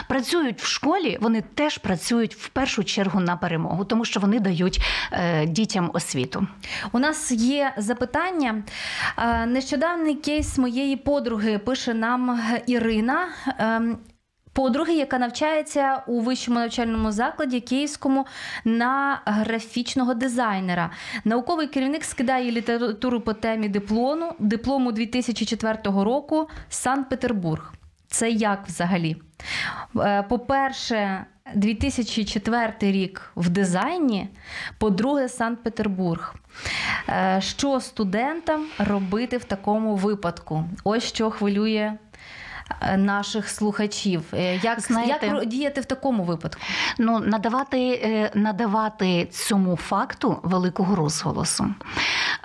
працюють 0.08 0.60
в 0.60 0.66
школі, 0.66 1.18
вони 1.20 1.42
теж 1.54 1.78
працюють 1.78 2.34
в 2.34 2.48
першу 2.48 2.84
чергу 2.84 3.20
на 3.20 3.36
перемогу, 3.36 3.84
тому 3.84 4.04
що 4.04 4.20
вони 4.20 4.40
дають 4.40 4.80
е, 5.12 5.46
дітям 5.46 5.90
освіту. 5.94 6.46
У 6.92 6.98
нас 6.98 7.32
є 7.32 7.72
запитання. 7.76 8.62
Е, 9.18 9.46
Нещодавний 9.46 10.14
кейс 10.14 10.58
моєї 10.58 10.96
подруги 10.96 11.58
пише 11.58 11.94
нам 11.94 12.40
Ірина. 12.66 13.28
Ем, 13.58 13.98
Подруги, 14.58 14.94
яка 14.94 15.18
навчається 15.18 16.02
у 16.06 16.20
вищому 16.20 16.58
навчальному 16.58 17.12
закладі 17.12 17.60
Київському 17.60 18.26
на 18.64 19.20
графічного 19.24 20.14
дизайнера. 20.14 20.90
Науковий 21.24 21.66
керівник 21.66 22.04
скидає 22.04 22.50
літературу 22.50 23.20
по 23.20 23.32
темі 23.32 23.68
диплому, 23.68 24.32
диплому 24.38 24.92
2004 24.92 25.78
року 25.84 26.48
Санкт-Петербург. 26.68 27.72
Це 28.08 28.30
як 28.30 28.66
взагалі? 28.66 29.16
Е, 29.96 30.22
По-перше, 30.22 31.24
2004 31.54 32.72
рік 32.80 33.32
в 33.36 33.48
дизайні, 33.48 34.28
по-друге, 34.78 35.28
Санкт-Петербург. 35.28 36.34
Е, 37.08 37.40
Що 37.42 37.80
студентам 37.80 38.66
робити 38.78 39.36
в 39.36 39.44
такому 39.44 39.96
випадку? 39.96 40.64
Ось 40.84 41.04
що 41.04 41.30
хвилює 41.30 41.92
наших 42.96 43.48
слухачів. 43.48 44.22
Е, 44.34 44.56
Як, 44.62 44.80
Знаєте- 44.80 45.26
як 45.26 45.46
діяти 45.46 45.80
в 45.80 45.84
такому 45.84 46.24
випадку? 46.24 46.60
Ну, 46.98 47.18
надавати, 47.18 47.90
е, 48.04 48.30
надавати 48.34 49.26
цьому 49.26 49.76
факту 49.76 50.38
великого 50.42 50.96
розголосу. 50.96 51.74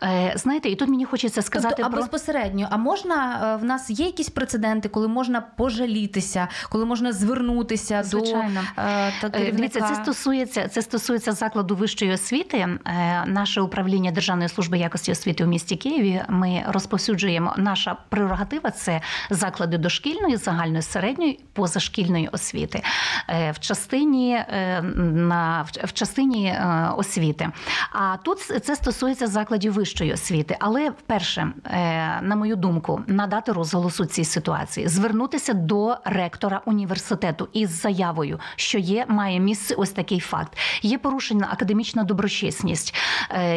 Е, 0.04 0.34
Знаєте, 0.36 0.70
і 0.70 0.76
тут 0.76 0.90
мені 0.90 1.06
хочеться 1.06 1.42
сказати 1.42 1.76
тобто, 1.78 1.90
а 1.90 1.92
про 1.92 2.02
безпосередньо, 2.02 2.68
а 2.72 2.78
можна 2.78 3.40
е, 3.54 3.56
в 3.62 3.64
нас 3.64 3.90
є 3.90 4.06
якісь 4.06 4.30
прецеденти, 4.30 4.90
коли 4.90 5.08
можна 5.08 5.42
пожалітися, 5.42 6.48
коли 6.70 6.86
можна 6.86 7.12
звернутися 7.12 8.04
Звичайно. 8.04 8.62
до 8.76 8.82
е, 8.82 9.14
Е? 9.34 9.52
Дивіться, 9.52 9.82
це 9.82 9.96
стосується 9.96 10.68
це 10.68 10.82
стосується 10.82 11.32
закладу 11.32 11.76
вищої 11.76 12.14
освіти. 12.14 12.58
Е, 12.58 13.24
Наше 13.26 13.62
управління 13.62 14.12
Державної 14.12 14.50
служби 14.50 14.78
якості 14.78 15.12
освіти 15.12 15.44
у 15.44 15.48
місті 15.48 15.76
Києві. 15.76 16.22
Ми 16.30 16.64
розповсюджуємо 16.68 17.54
наша 17.58 17.98
прерогатива 18.10 18.72
це 18.72 19.02
заклади 19.30 19.78
дошкільної, 19.78 20.13
загальної 20.22 20.82
середньої, 20.82 21.40
позашкільної 21.54 22.28
освіти 22.28 22.84
Е, 23.30 23.52
в 23.52 23.60
частині 23.60 24.34
е, 24.36 24.82
на 25.14 25.66
в- 25.84 25.94
частині 25.94 26.48
е, 26.48 26.90
освіти. 26.98 27.50
А 27.92 28.18
тут 28.24 28.40
це 28.40 28.76
стосується 28.76 29.28
закладів 29.28 29.74
вищої 29.74 30.14
освіти. 30.14 30.58
Але 30.60 30.90
вперше, 30.90 31.48
е, 31.66 32.22
на 32.22 32.36
мою 32.36 32.56
думку, 32.56 33.02
надати 33.08 33.52
розголосу 33.52 34.06
цій 34.06 34.26
ситуації, 34.26 34.88
звернутися 34.88 35.54
до 35.54 35.98
ректора 36.06 36.62
університету 36.66 37.50
із 37.54 37.82
заявою, 37.82 38.40
що 38.56 38.78
є, 38.78 39.06
має 39.08 39.40
місце 39.40 39.76
ось 39.76 39.92
такий 39.92 40.20
факт. 40.20 40.58
Є 40.82 40.98
порушена 40.98 41.48
академічна 41.52 42.04
доброчесність, 42.04 42.96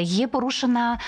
є 0.01 0.29
порушена 0.29 0.99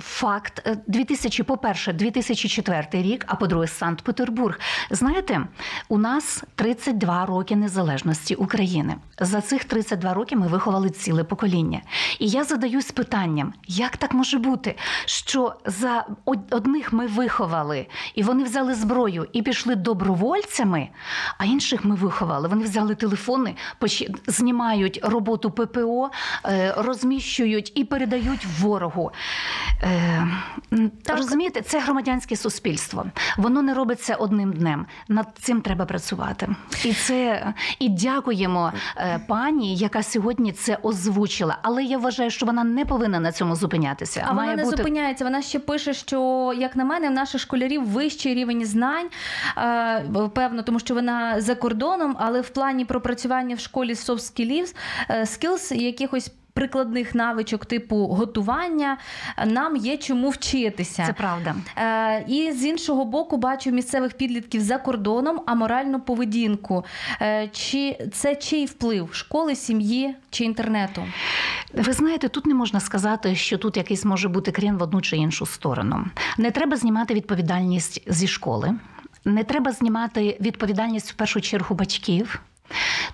факт 0.00 0.62
е, 0.66 0.76
2000, 0.86 1.42
по-перше, 1.42 1.92
2004 1.92 2.86
рік, 2.92 3.24
а 3.28 3.34
по-друге, 3.34 3.66
Санкт-Петербург. 3.66 4.59
Знаєте, 4.90 5.40
у 5.88 5.98
нас 5.98 6.44
32 6.54 7.26
роки 7.26 7.56
незалежності 7.56 8.34
України. 8.34 8.94
За 9.20 9.40
цих 9.40 9.64
32 9.64 10.14
роки 10.14 10.36
ми 10.36 10.46
виховали 10.48 10.90
ціле 10.90 11.24
покоління. 11.24 11.80
І 12.18 12.28
я 12.28 12.44
задаюсь 12.44 12.90
питанням, 12.90 13.52
як 13.66 13.96
так 13.96 14.14
може 14.14 14.38
бути, 14.38 14.76
що 15.04 15.54
за 15.66 16.04
одних 16.50 16.92
ми 16.92 17.06
виховали, 17.06 17.86
і 18.14 18.22
вони 18.22 18.44
взяли 18.44 18.74
зброю 18.74 19.26
і 19.32 19.42
пішли 19.42 19.74
добровольцями, 19.74 20.88
а 21.38 21.44
інших 21.44 21.84
ми 21.84 21.94
виховали. 21.94 22.48
Вони 22.48 22.64
взяли 22.64 22.94
телефони, 22.94 23.54
знімають 24.26 25.00
роботу 25.02 25.50
ППО, 25.50 26.10
е, 26.46 26.74
розміщують 26.76 27.72
і 27.74 27.84
передають 27.84 28.46
ворогу. 28.60 29.12
Е, 29.82 30.28
м, 30.72 30.90
Так. 31.02 31.16
Розумієте, 31.16 31.60
це 31.62 31.80
громадянське 31.80 32.36
суспільство. 32.36 33.06
Воно 33.36 33.62
не 33.62 33.74
робиться 33.74 34.14
одним 34.14 34.49
днем. 34.52 34.86
Над 35.08 35.26
цим 35.40 35.60
треба 35.60 35.84
працювати. 35.84 36.48
І 36.84 36.92
це 36.92 37.52
і 37.78 37.88
дякуємо 37.88 38.72
е, 38.96 39.20
пані, 39.28 39.76
яка 39.76 40.02
сьогодні 40.02 40.52
це 40.52 40.78
озвучила. 40.82 41.58
Але 41.62 41.84
я 41.84 41.98
вважаю, 41.98 42.30
що 42.30 42.46
вона 42.46 42.64
не 42.64 42.84
повинна 42.84 43.20
на 43.20 43.32
цьому 43.32 43.56
зупинятися. 43.56 44.24
А 44.28 44.32
Має 44.32 44.50
вона 44.50 44.62
не 44.62 44.64
бути 44.64 44.76
зупиняється. 44.76 45.24
Вона 45.24 45.42
ще 45.42 45.58
пише, 45.58 45.94
що 45.94 46.52
як 46.58 46.76
на 46.76 46.84
мене, 46.84 47.08
в 47.08 47.12
наших 47.12 47.40
школярів 47.40 47.86
вищий 47.88 48.34
рівень 48.34 48.64
знань. 48.64 49.06
е, 49.58 50.04
Певно, 50.34 50.62
тому 50.62 50.78
що 50.78 50.94
вона 50.94 51.40
за 51.40 51.54
кордоном, 51.54 52.16
але 52.18 52.40
в 52.40 52.48
плані 52.50 52.84
пропрацювання 52.84 53.54
в 53.54 53.60
школі 53.60 53.92
soft 53.94 54.16
skills, 54.18 54.74
е, 55.08 55.20
skills 55.22 55.74
якихось. 55.74 56.32
Прикладних 56.60 57.14
навичок 57.14 57.66
типу 57.66 57.96
готування 57.96 58.98
нам 59.46 59.76
є 59.76 59.96
чому 59.96 60.28
вчитися. 60.28 61.06
це 61.06 61.12
правда. 61.12 61.54
Е, 61.76 62.24
і 62.28 62.52
з 62.52 62.64
іншого 62.64 63.04
боку, 63.04 63.36
бачу 63.36 63.70
місцевих 63.70 64.12
підлітків 64.14 64.60
за 64.60 64.78
кордоном, 64.78 65.40
а 65.46 65.54
моральну 65.54 66.00
поведінку. 66.00 66.84
Е, 67.22 67.48
чи 67.52 67.98
це 68.12 68.36
чий 68.36 68.66
вплив 68.66 69.08
школи, 69.12 69.54
сім'ї 69.54 70.14
чи 70.30 70.44
інтернету? 70.44 71.04
Ви 71.74 71.92
знаєте, 71.92 72.28
тут 72.28 72.46
не 72.46 72.54
можна 72.54 72.80
сказати, 72.80 73.34
що 73.34 73.58
тут 73.58 73.76
якийсь 73.76 74.04
може 74.04 74.28
бути 74.28 74.52
крен 74.52 74.76
в 74.76 74.82
одну 74.82 75.00
чи 75.00 75.16
іншу 75.16 75.46
сторону. 75.46 76.04
Не 76.38 76.50
треба 76.50 76.76
знімати 76.76 77.14
відповідальність 77.14 78.02
зі 78.06 78.28
школи, 78.28 78.74
не 79.24 79.44
треба 79.44 79.72
знімати 79.72 80.36
відповідальність 80.40 81.10
в 81.10 81.14
першу 81.14 81.40
чергу 81.40 81.74
батьків. 81.74 82.40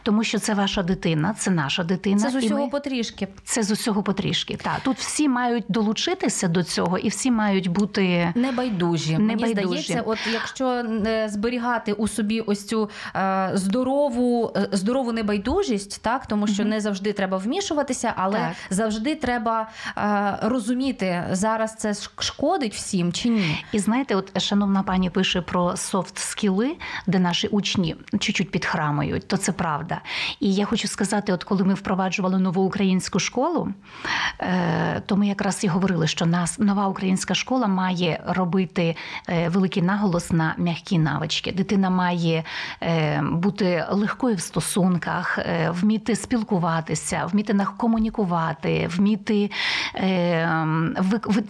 Тому 0.03 0.25
що 0.25 0.38
це 0.38 0.55
ваша 0.55 0.83
дитина, 0.83 1.35
це 1.38 1.51
наша 1.51 1.85
дитина. 1.85 2.19
Це 2.19 2.31
з 2.31 2.35
усього 2.35 2.64
ми- 2.64 2.69
потрішки. 2.71 3.29
це 3.45 3.62
з 3.62 3.71
усього 3.71 4.03
потрішки. 4.03 4.57
Так, 4.57 4.81
тут 4.85 4.97
всі 4.97 5.29
мають 5.29 5.64
долучитися 5.69 6.49
до 6.49 6.62
цього, 6.62 6.99
і 6.99 7.09
всі 7.09 7.31
мають 7.31 7.69
бути 7.69 8.33
Небайдужі. 8.35 9.12
Мені 9.19 9.27
Небайдужі. 9.35 9.66
здається, 9.83 10.03
от 10.07 10.19
якщо 10.33 10.69
е, 10.69 11.29
зберігати 11.29 11.92
у 11.92 12.09
собі 12.09 12.40
ось 12.40 12.66
цю 12.66 12.90
е, 13.16 13.51
здорову, 13.55 14.53
е, 14.57 14.69
здорову 14.73 15.12
небайдужість, 15.12 16.03
так 16.03 16.27
тому 16.27 16.47
що 16.47 16.62
Мгм. 16.62 16.71
не 16.71 16.81
завжди 16.81 17.12
треба 17.12 17.37
вмішуватися, 17.37 18.12
але 18.16 18.38
Так. 18.38 18.53
завжди 18.71 19.14
треба 19.14 19.69
е, 19.99 20.38
розуміти, 20.42 21.25
зараз 21.33 21.75
це 21.75 21.95
шкодить 22.19 22.75
всім 22.75 23.12
чи 23.12 23.29
ні. 23.29 23.64
І 23.73 23.79
знаєте, 23.79 24.16
от 24.16 24.42
шановна 24.42 24.83
пані 24.83 25.11
пише 25.11 25.40
про 25.40 25.77
софт 25.77 26.19
скіли, 26.19 26.77
де 27.07 27.19
наші 27.19 27.47
учні 27.49 27.97
чуть-чуть 28.21 28.51
підхрамують, 28.51 29.29
то 29.29 29.37
це 29.47 29.53
правда. 29.53 30.01
І 30.41 30.55
я 30.55 30.65
хочу 30.65 30.89
сказати: 30.89 31.33
от 31.33 31.45
коли 31.45 31.65
ми 31.65 31.75
впроваджували 31.75 32.39
нову 32.39 32.63
українську 32.63 33.19
школу, 33.19 33.69
е, 34.41 35.03
то 35.07 35.17
ми 35.17 35.27
якраз 35.27 35.65
і 35.65 35.69
говорили, 35.69 36.07
що 36.07 36.27
нас 36.27 36.59
нова 36.59 36.89
українська 36.89 37.35
школа 37.35 37.67
має 37.67 38.21
робити 38.27 38.97
е, 39.29 39.49
великий 39.49 39.83
наголос 39.83 40.31
на 40.31 40.55
м'які 40.59 40.99
навички. 40.99 41.53
Дитина 41.53 41.91
має 41.91 42.45
е, 42.83 43.23
бути 43.23 43.85
легкою 43.91 44.37
в 44.37 44.41
стосунках, 44.41 45.39
вміти 45.69 46.17
спілкуватися, 46.17 47.27
вміти 47.27 47.67
комунікувати, 47.77 48.89
вміти 48.97 49.51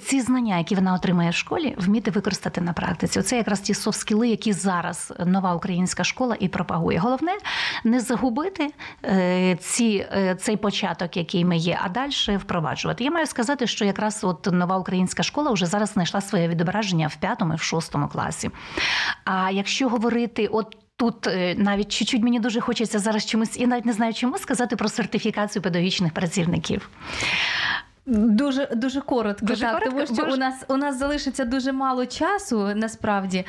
ці 0.04 0.20
знання, 0.20 0.58
які 0.58 0.74
вона 0.74 0.94
отримає 0.94 1.30
в 1.30 1.34
школі, 1.34 1.74
вміти 1.78 2.10
використати 2.10 2.60
на 2.60 2.72
практиці. 2.72 3.20
Оце 3.20 3.36
якраз 3.36 3.60
ті 3.60 3.72
софт-скіли, 3.72 4.26
які 4.26 4.52
зараз 4.52 5.12
нова 5.26 5.54
українська 5.54 6.04
школа 6.04 6.36
і 6.40 6.48
пропагує. 6.48 6.98
Головне 6.98 7.32
не 7.86 8.00
загубити 8.00 8.72
е, 9.04 9.56
ці, 9.60 10.06
е, 10.12 10.34
цей 10.34 10.56
початок, 10.56 11.16
який 11.16 11.44
ми 11.44 11.56
є, 11.56 11.78
а 11.82 11.88
далі 11.88 12.36
впроваджувати. 12.36 13.04
Я 13.04 13.10
маю 13.10 13.26
сказати, 13.26 13.66
що 13.66 13.84
якраз 13.84 14.24
от 14.24 14.48
нова 14.52 14.76
українська 14.76 15.22
школа 15.22 15.52
вже 15.52 15.66
зараз 15.66 15.92
знайшла 15.92 16.20
своє 16.20 16.48
відображення 16.48 17.06
в 17.06 17.16
п'ятому 17.16 17.52
і 17.52 17.56
в 17.56 17.62
шостому 17.62 18.08
класі. 18.08 18.50
А 19.24 19.50
якщо 19.50 19.88
говорити, 19.88 20.46
от. 20.46 20.76
Тут 20.98 21.26
е, 21.26 21.54
навіть 21.58 21.92
чуть-чуть 21.92 22.22
мені 22.22 22.40
дуже 22.40 22.60
хочеться 22.60 22.98
зараз 22.98 23.26
чомусь, 23.26 23.56
і 23.58 23.66
навіть 23.66 23.84
не 23.84 23.92
знаю 23.92 24.14
чому 24.14 24.38
сказати 24.38 24.76
про 24.76 24.88
сертифікацію 24.88 25.62
педагогічних 25.62 26.12
працівників. 26.12 26.90
Дуже 28.06 28.66
дуже 28.66 29.00
коротко, 29.00 29.46
Дуже 29.46 29.60
так, 29.60 29.72
коротко? 29.72 29.90
тому 29.94 30.06
що 30.06 30.24
Боже. 30.24 30.34
у 30.34 30.36
нас 30.36 30.64
у 30.68 30.76
нас 30.76 30.98
залишиться 30.98 31.44
дуже 31.44 31.72
мало 31.72 32.06
часу, 32.06 32.72
насправді. 32.74 33.44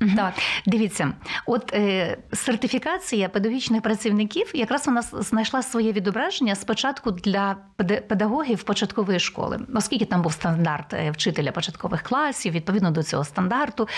Мгм. 0.00 0.16
Так. 0.16 0.34
Дивіться, 0.66 1.12
от 1.46 1.72
е, 1.74 2.16
сертифікація 2.32 3.28
педагогічних 3.28 3.82
працівників 3.82 4.50
якраз 4.54 4.86
вона 4.86 5.02
знайшла 5.02 5.62
своє 5.62 5.92
відображення 5.92 6.54
спочатку 6.54 7.10
для 7.10 7.56
педа- 7.78 8.00
педагогів 8.00 8.62
початкової 8.62 9.20
школи, 9.20 9.60
оскільки 9.74 10.04
там 10.04 10.22
був 10.22 10.32
стандарт 10.32 10.94
е, 10.94 11.10
вчителя 11.10 11.52
початкових 11.52 12.02
класів, 12.02 12.52
відповідно 12.52 12.90
до 12.90 13.02
цього 13.02 13.24
стандарту. 13.24 13.88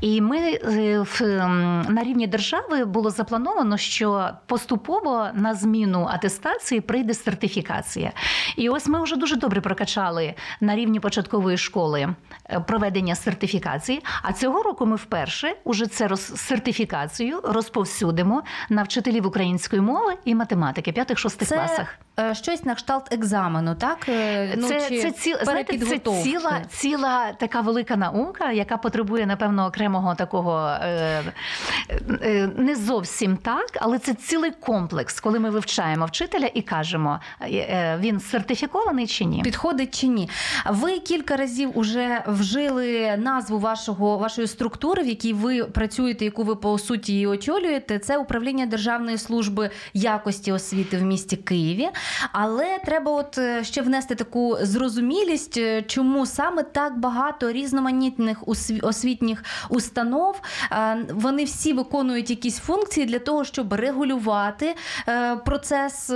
І 0.00 0.20
ми 0.20 0.38
е, 0.38 0.98
в, 1.00 1.20
на 1.88 2.02
рівні 2.04 2.26
держави 2.26 2.84
було 2.84 3.10
заплановано, 3.10 3.76
що 3.76 4.30
поступово 4.46 5.28
на 5.34 5.54
зміну 5.54 6.08
атестації 6.10 6.80
прийде 6.80 7.14
сертифікація. 7.14 8.12
І 8.56 8.68
ось 8.68 8.86
ми 8.86 9.02
вже 9.02 9.16
дуже 9.16 9.36
добре 9.36 9.60
прокачали 9.60 10.34
на 10.60 10.76
рівні 10.76 11.00
початкової 11.00 11.56
школи 11.58 12.14
е, 12.50 12.60
проведення 12.60 13.14
сертифікації. 13.14 14.02
А 14.22 14.32
цього 14.32 14.62
року 14.62 14.86
ми 14.86 14.96
вперше 14.96 15.49
уже 15.64 15.86
це 15.86 16.08
роз, 16.08 16.32
сертифікацію 16.36 17.40
розповсюдимо 17.44 18.42
на 18.68 18.82
вчителів 18.82 19.26
української 19.26 19.82
мови 19.82 20.14
і 20.24 20.34
математики 20.34 20.92
п'ятих-шостих 20.92 21.48
класах. 21.48 21.94
е, 22.20 22.34
щось 22.34 22.64
на 22.64 22.74
кшталт 22.74 23.12
екзамену, 23.12 23.74
так? 23.74 23.98
Е, 24.08 24.54
ну, 24.56 24.68
це, 24.68 24.88
чи 24.88 25.00
це, 25.02 25.10
ціл, 25.10 25.36
знаєте, 25.42 25.78
це 25.78 25.98
ціла, 25.98 26.60
ціла 26.68 27.32
така 27.32 27.60
велика 27.60 27.96
наука, 27.96 28.52
яка 28.52 28.76
потребує, 28.76 29.26
напевно, 29.26 29.66
окремого 29.66 30.14
такого 30.14 30.68
е, 30.82 31.22
е, 32.22 32.50
не 32.56 32.76
зовсім 32.76 33.36
так, 33.36 33.66
але 33.80 33.98
це 33.98 34.14
цілий 34.14 34.50
комплекс, 34.50 35.20
коли 35.20 35.38
ми 35.38 35.50
вивчаємо 35.50 36.06
вчителя 36.06 36.50
і 36.54 36.62
кажемо, 36.62 37.20
е, 37.40 37.46
е, 37.50 37.98
він 38.00 38.20
сертифікований 38.20 39.06
чи 39.06 39.24
ні. 39.24 39.42
Підходить 39.42 40.00
чи 40.00 40.06
ні? 40.06 40.30
Ви 40.70 40.98
кілька 40.98 41.36
разів 41.36 41.78
уже 41.78 42.24
вжили 42.26 43.16
назву 43.16 43.58
вашого 43.58 44.18
вашої 44.18 44.46
структури, 44.46 45.02
в 45.02 45.06
якій 45.08 45.32
ви 45.40 45.64
працюєте, 45.64 46.24
яку 46.24 46.42
ви 46.42 46.56
по 46.56 46.78
суті 46.78 47.12
її 47.12 47.26
очолюєте, 47.26 47.98
це 47.98 48.18
управління 48.18 48.66
Державної 48.66 49.18
служби 49.18 49.70
якості 49.94 50.52
освіти 50.52 50.96
в 50.96 51.02
місті 51.02 51.36
Києві. 51.36 51.88
Але 52.32 52.78
треба 52.84 53.12
от 53.12 53.38
е, 53.38 53.64
ще 53.64 53.82
внести 53.82 54.14
таку 54.14 54.56
зрозумілість, 54.62 55.56
е, 55.56 55.82
чому 55.82 56.26
саме 56.26 56.62
так 56.62 56.98
багато 56.98 57.52
різноманітних 57.52 58.38
освітніх 58.82 59.44
установ. 59.68 60.40
е, 60.72 60.96
Вони 61.14 61.44
всі 61.44 61.72
виконують 61.72 62.30
якісь 62.30 62.58
функції 62.58 63.06
для 63.06 63.18
того, 63.18 63.44
щоб 63.44 63.72
регулювати 63.72 64.74
процес 65.44 66.10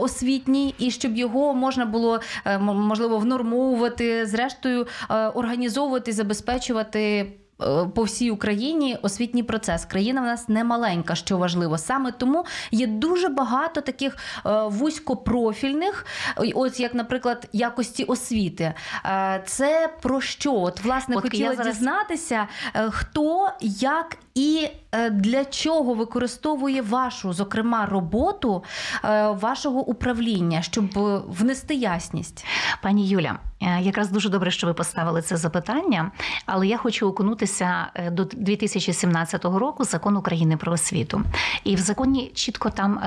освітній 0.00 0.74
і 0.78 0.90
щоб 0.90 1.16
його 1.16 1.54
можна 1.54 1.86
було 1.86 2.20
можливо 2.60 3.18
внормовувати, 3.18 4.26
зрештою 4.26 4.86
організовувати, 5.34 6.12
забезпечувати. 6.12 7.26
Е, 7.62 7.88
По 7.94 8.02
всій 8.02 8.30
Україні 8.30 8.98
освітній 9.02 9.42
процес. 9.42 9.84
Країна 9.84 10.20
в 10.20 10.24
нас 10.24 10.48
не 10.48 10.64
маленька, 10.64 11.14
що 11.14 11.38
важливо. 11.38 11.78
Саме 11.78 12.12
тому 12.12 12.44
є 12.70 12.86
дуже 12.86 13.28
багато 13.28 13.80
таких 13.80 14.16
е, 14.46 14.62
вузькопрофільних, 14.66 16.06
от 16.36 16.52
ось 16.54 16.80
як, 16.80 16.94
наприклад, 16.94 17.48
якості 17.52 18.04
освіти. 18.04 18.74
Е, 19.04 19.42
Це 19.46 19.88
про 20.02 20.20
що? 20.20 20.54
От, 20.54 20.84
власне, 20.84 21.16
От 21.16 21.22
хотіла 21.22 21.54
зараз- 21.54 21.76
дізнатися, 21.76 22.48
хто, 22.90 23.48
як 23.60 24.16
і 24.34 24.68
е, 24.92 25.10
для 25.10 25.44
чого 25.44 25.94
використовує 25.94 26.82
вашу, 26.82 27.32
зокрема, 27.32 27.86
роботу 27.86 28.64
е, 29.04 29.28
вашого 29.28 29.80
управління, 29.80 30.62
щоб 30.62 30.98
е, 30.98 31.20
внести 31.28 31.74
ясність. 31.74 32.46
Пані 32.82 33.08
Юля, 33.08 33.38
якраз 33.80 34.10
дуже 34.10 34.28
добре, 34.28 34.50
що 34.50 34.66
ви 34.66 34.74
поставили 34.74 35.22
це 35.22 35.36
запитання, 35.36 36.10
але 36.46 36.66
я 36.66 36.76
хочу 36.76 37.08
окунутися 37.08 37.86
до 38.12 38.24
2017 38.24 39.44
року 39.44 39.84
закон 39.84 40.16
України 40.16 40.56
про 40.56 40.72
освіту. 40.72 41.22
І 41.64 41.74
в 41.76 41.78
законі 41.78 42.30
чітко 42.34 42.70
там 42.70 43.00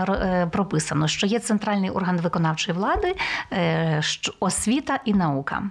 прописано, 0.51 1.07
що 1.07 1.27
є 1.27 1.39
центральний 1.39 1.89
орган 1.89 2.17
виконавчої 2.17 2.77
влади, 2.77 3.15
освіта 4.39 4.99
і 5.05 5.13
наука. 5.13 5.63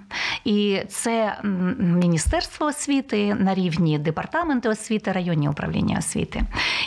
І 0.44 0.82
це 0.88 1.38
Міністерство 1.78 2.66
освіти 2.66 3.34
на 3.34 3.54
рівні 3.54 3.98
департаменти 3.98 4.68
освіти, 4.68 5.12
районні 5.12 5.48
управління 5.52 5.96
освіти. 5.98 6.42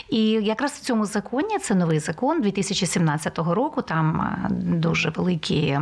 І 0.09 0.25
якраз 0.31 0.71
в 0.71 0.79
цьому 0.79 1.05
законі 1.05 1.59
це 1.59 1.75
новий 1.75 1.99
закон 1.99 2.41
2017 2.41 3.37
року. 3.37 3.81
Там 3.81 4.21
е, 4.21 4.49
дуже 4.53 5.09
великі 5.09 5.67
е, 5.67 5.81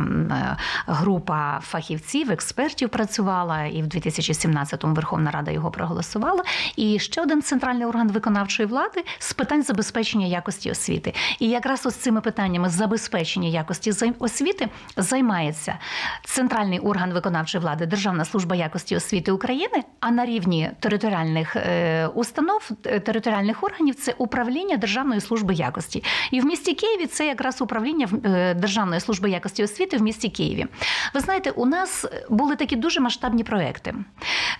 група 0.86 1.60
фахівців, 1.62 2.30
експертів 2.30 2.88
працювала, 2.88 3.64
і 3.64 3.82
в 3.82 3.86
2017-му 3.86 4.94
Верховна 4.94 5.30
Рада 5.30 5.50
його 5.50 5.70
проголосувала. 5.70 6.44
І 6.76 6.98
ще 6.98 7.22
один 7.22 7.42
центральний 7.42 7.86
орган 7.86 8.08
виконавчої 8.08 8.68
влади 8.68 9.04
з 9.18 9.32
питань 9.32 9.62
забезпечення 9.62 10.26
якості 10.26 10.70
освіти. 10.70 11.14
І 11.38 11.48
якраз 11.48 11.86
ось 11.86 11.94
цими 11.94 12.20
питаннями 12.20 12.68
забезпечення 12.68 13.48
якості 13.48 13.92
освіти 14.18 14.68
займається 14.96 15.78
центральний 16.24 16.78
орган 16.78 17.12
виконавчої 17.12 17.62
влади 17.62 17.86
Державна 17.86 18.24
служба 18.24 18.56
якості 18.56 18.96
освіти 18.96 19.32
України. 19.32 19.84
А 20.00 20.10
на 20.10 20.26
рівні 20.26 20.70
територіальних 20.80 21.56
е, 21.56 22.06
установ, 22.06 22.63
е, 22.86 23.00
територіальних 23.00 23.64
органів 23.64 23.94
це 23.94 24.14
управління 24.18 24.76
Державної 24.76 25.20
служби 25.20 25.54
якості. 25.54 26.04
І 26.30 26.40
в 26.40 26.44
місті 26.44 26.74
Києві 26.74 27.06
це 27.06 27.26
якраз 27.26 27.60
управління 27.60 28.08
е, 28.24 28.54
Державної 28.54 29.00
служби 29.00 29.30
якості 29.30 29.64
освіти 29.64 29.96
в 29.96 30.02
місті 30.02 30.28
Києві. 30.28 30.66
Ви 31.14 31.20
знаєте, 31.20 31.50
у 31.50 31.66
нас 31.66 32.06
були 32.30 32.56
такі 32.56 32.76
дуже 32.76 33.00
масштабні 33.00 33.44
проекти. 33.44 33.94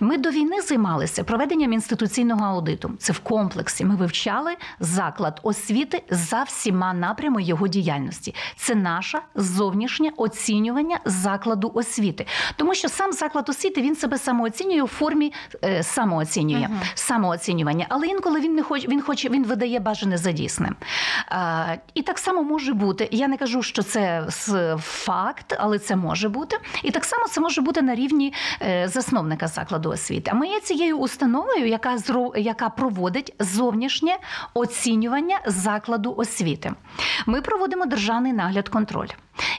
Ми 0.00 0.18
до 0.18 0.30
війни 0.30 0.60
займалися 0.62 1.24
проведенням 1.24 1.72
інституційного 1.72 2.44
аудиту. 2.44 2.90
Це 2.98 3.12
в 3.12 3.18
комплексі. 3.18 3.84
Ми 3.84 3.96
вивчали 3.96 4.56
заклад 4.80 5.40
освіти 5.42 6.02
за 6.10 6.42
всіма 6.42 6.92
напрямами 6.94 7.42
його 7.42 7.68
діяльності. 7.68 8.34
Це 8.56 8.74
наше 8.74 9.18
зовнішнє 9.34 10.10
оцінювання 10.16 10.98
закладу 11.04 11.70
освіти, 11.74 12.26
тому 12.56 12.74
що 12.74 12.88
сам 12.88 13.12
заклад 13.12 13.48
освіти 13.48 13.82
він 13.82 13.96
себе 13.96 14.18
самооцінює 14.18 14.82
у 14.82 14.86
формі 14.86 15.32
е, 15.64 15.82
самооцінює, 15.82 16.68
Мгм. 16.68 16.80
самооцінювання, 16.94 17.86
але 17.94 18.07
інколи 18.07 18.40
він 18.40 18.54
не 18.54 18.62
хоче, 18.62 18.88
він 18.88 19.02
хоче, 19.02 19.28
він 19.28 19.44
видає 19.44 19.80
бажане 19.80 20.18
за 20.18 20.33
дійсне. 20.33 20.72
А, 21.28 21.74
і 21.94 22.02
так 22.02 22.18
само 22.18 22.42
може 22.42 22.72
бути. 22.72 23.09
Я 23.12 23.28
не 23.28 23.37
кажу, 23.37 23.62
що 23.62 23.83
це 23.83 24.26
факт, 24.78 25.57
але 25.59 25.78
це 25.78 25.96
може 25.96 26.28
бути. 26.28 26.57
І 26.83 26.90
так 26.90 27.04
само 27.04 27.28
це 27.28 27.40
може 27.40 27.61
бути 27.61 27.83
на 27.83 27.94
рівні 27.94 28.33
е, 28.62 28.88
засновника 28.88 29.46
закладу 29.48 29.90
освіти. 29.90 30.30
А 30.35 30.35
ми 30.35 30.48
є 30.48 30.61
цією 30.61 30.98
установою, 30.98 31.66
яка 31.66 31.96
яка 32.37 32.68
проводить 32.68 33.35
зовнішнє 33.38 34.16
оцінювання 34.54 35.38
закладу 35.46 36.14
освіти. 36.16 36.72
Ми 37.26 37.40
проводимо 37.40 37.87
державний 37.87 38.33
нагляд 38.33 38.68
контроль. 38.68 39.09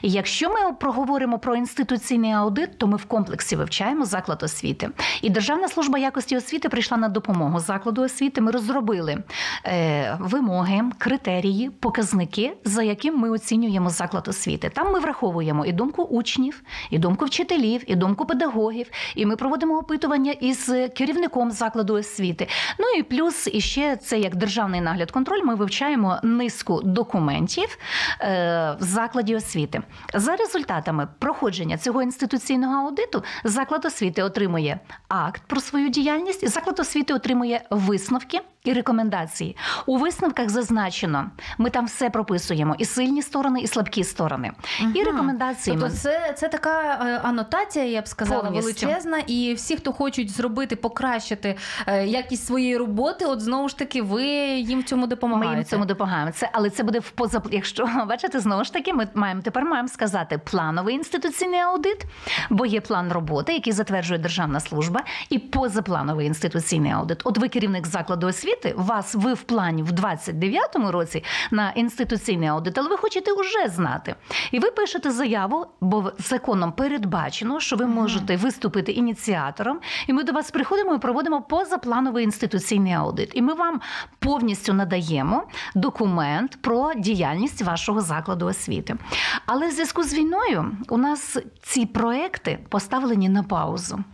І 0.02 0.10
якщо 0.10 0.50
ми 0.50 0.72
проговоримо 0.72 1.38
про 1.38 1.56
інституційний 1.56 2.32
аудит, 2.32 2.78
то 2.78 2.86
ми 2.86 2.96
в 2.96 3.04
комплексі 3.04 3.56
вивчаємо 3.56 4.04
заклад 4.04 4.42
освіти. 4.42 4.90
І 5.22 5.30
Державна 5.30 5.68
служба 5.68 5.98
якості 5.98 6.36
освіти 6.36 6.68
прийшла 6.68 6.96
на 6.96 7.08
допомогу 7.08 7.60
закладу 7.60 8.02
освіти. 8.02 8.40
Ми 8.40 8.50
розробили 8.50 9.18
е, 9.64 10.16
вимоги, 10.20 10.82
критерії, 10.98 11.70
показники, 11.70 12.52
за 12.64 12.82
яким 12.82 13.18
ми 13.18 13.30
оцінюємо 13.30 13.90
заклад 13.90 14.28
освіти. 14.28 14.70
Там 14.74 14.92
ми 14.92 14.98
враховуємо 14.98 15.66
і 15.66 15.72
думку 15.72 16.02
учнів, 16.02 16.62
і 16.90 16.98
думку 16.98 17.24
вчителів, 17.24 17.82
і 17.86 17.94
думку 17.94 18.26
педагогів. 18.26 18.90
І 19.14 19.26
ми 19.26 19.36
проводимо 19.36 19.78
опитування 19.78 20.32
із 20.32 20.72
керівником 20.96 21.50
закладу 21.50 21.94
освіти. 21.94 22.48
Ну 22.78 22.86
і 22.98 23.02
плюс 23.02 23.48
іще 23.52 23.96
це 23.96 24.18
як 24.18 24.36
державний 24.36 24.80
нагляд 24.80 25.10
контроль. 25.10 25.42
Ми 25.44 25.54
вивчаємо 25.54 26.18
низку 26.22 26.80
документів 26.82 27.78
е, 28.20 28.76
в 28.80 28.82
закладі 28.82 29.36
освіти. 29.36 29.65
За 30.14 30.36
результатами 30.36 31.08
проходження 31.18 31.78
цього 31.78 32.02
інституційного 32.02 32.74
аудиту 32.74 33.22
заклад 33.44 33.84
освіти 33.84 34.22
отримує 34.22 34.80
акт 35.08 35.42
про 35.46 35.60
свою 35.60 35.88
діяльність, 35.88 36.48
заклад 36.48 36.80
освіти 36.80 37.14
отримує 37.14 37.62
висновки. 37.70 38.40
І 38.64 38.72
рекомендації 38.72 39.56
у 39.86 39.96
висновках 39.96 40.48
зазначено, 40.48 41.30
ми 41.58 41.70
там 41.70 41.86
все 41.86 42.10
прописуємо: 42.10 42.74
і 42.78 42.84
сильні 42.84 43.22
сторони, 43.22 43.60
і 43.60 43.66
слабкі 43.66 44.04
сторони. 44.04 44.52
І 44.94 45.02
рекомендації 45.02 45.76
Тобто 45.80 45.94
це, 45.96 46.34
це 46.38 46.48
така 46.48 46.98
е, 47.06 47.20
анотація, 47.28 47.84
я 47.84 48.02
б 48.02 48.08
сказала, 48.08 48.42
Повністю. 48.42 48.86
величезна. 48.86 49.18
І 49.18 49.54
всі, 49.54 49.76
хто 49.76 49.92
хочуть 49.92 50.30
зробити, 50.30 50.76
покращити 50.76 51.56
е, 51.86 52.06
якість 52.06 52.46
своєї 52.46 52.76
роботи, 52.76 53.24
от 53.24 53.40
знову 53.40 53.68
ж 53.68 53.78
таки, 53.78 54.02
ви 54.02 54.24
їм 54.48 54.80
в 54.80 54.84
цьому 54.84 55.06
Ми 55.06 55.46
їм 55.46 55.60
в 55.60 55.64
цьому 55.64 55.84
допомагаємо. 55.84 56.32
Це, 56.32 56.50
але 56.52 56.70
це 56.70 56.82
буде 56.82 56.98
в 56.98 57.10
поза. 57.10 57.42
Якщо 57.50 57.88
бачите, 58.08 58.40
знову 58.40 58.64
ж 58.64 58.72
таки, 58.72 58.92
ми 58.92 59.08
маємо 59.14 59.40
тепер 59.42 59.55
маємо 59.64 59.88
сказати 59.88 60.38
плановий 60.38 60.94
інституційний 60.94 61.60
аудит, 61.60 62.04
бо 62.50 62.66
є 62.66 62.80
план 62.80 63.12
роботи, 63.12 63.52
який 63.52 63.72
затверджує 63.72 64.18
державна 64.18 64.60
служба, 64.60 65.04
і 65.30 65.38
позаплановий 65.38 66.26
інституційний 66.26 66.92
аудит. 66.92 67.20
От 67.24 67.38
ви 67.38 67.48
керівник 67.48 67.86
закладу 67.86 68.26
освіти, 68.26 68.74
вас 68.76 69.14
ви 69.14 69.34
в 69.34 69.42
плані 69.42 69.82
в 69.82 69.90
29-му 69.92 70.92
році 70.92 71.24
на 71.50 71.70
інституційний 71.70 72.48
аудит, 72.48 72.78
але 72.78 72.88
ви 72.88 72.96
хочете 72.96 73.32
вже 73.32 73.68
знати. 73.68 74.14
І 74.52 74.58
ви 74.58 74.70
пишете 74.70 75.10
заяву, 75.10 75.66
бо 75.80 76.12
законом 76.18 76.72
передбачено, 76.72 77.60
що 77.60 77.76
ви 77.76 77.86
можете 77.86 78.36
виступити 78.36 78.92
ініціатором, 78.92 79.80
і 80.06 80.12
ми 80.12 80.24
до 80.24 80.32
вас 80.32 80.50
приходимо 80.50 80.94
і 80.94 80.98
проводимо 80.98 81.42
позаплановий 81.42 82.24
інституційний 82.24 82.92
аудит. 82.92 83.30
І 83.34 83.42
ми 83.42 83.54
вам 83.54 83.80
повністю 84.18 84.72
надаємо 84.72 85.44
документ 85.74 86.58
про 86.62 86.94
діяльність 86.94 87.62
вашого 87.62 88.00
закладу 88.00 88.46
освіти. 88.46 88.96
Але 89.46 89.68
в 89.68 89.70
зв'язку 89.70 90.02
з 90.02 90.14
війною 90.14 90.76
у 90.88 90.96
нас 90.96 91.38
ці 91.62 91.86
проекти 91.86 92.58
поставлені 92.68 93.28
на 93.28 93.42
паузу. 93.42 94.04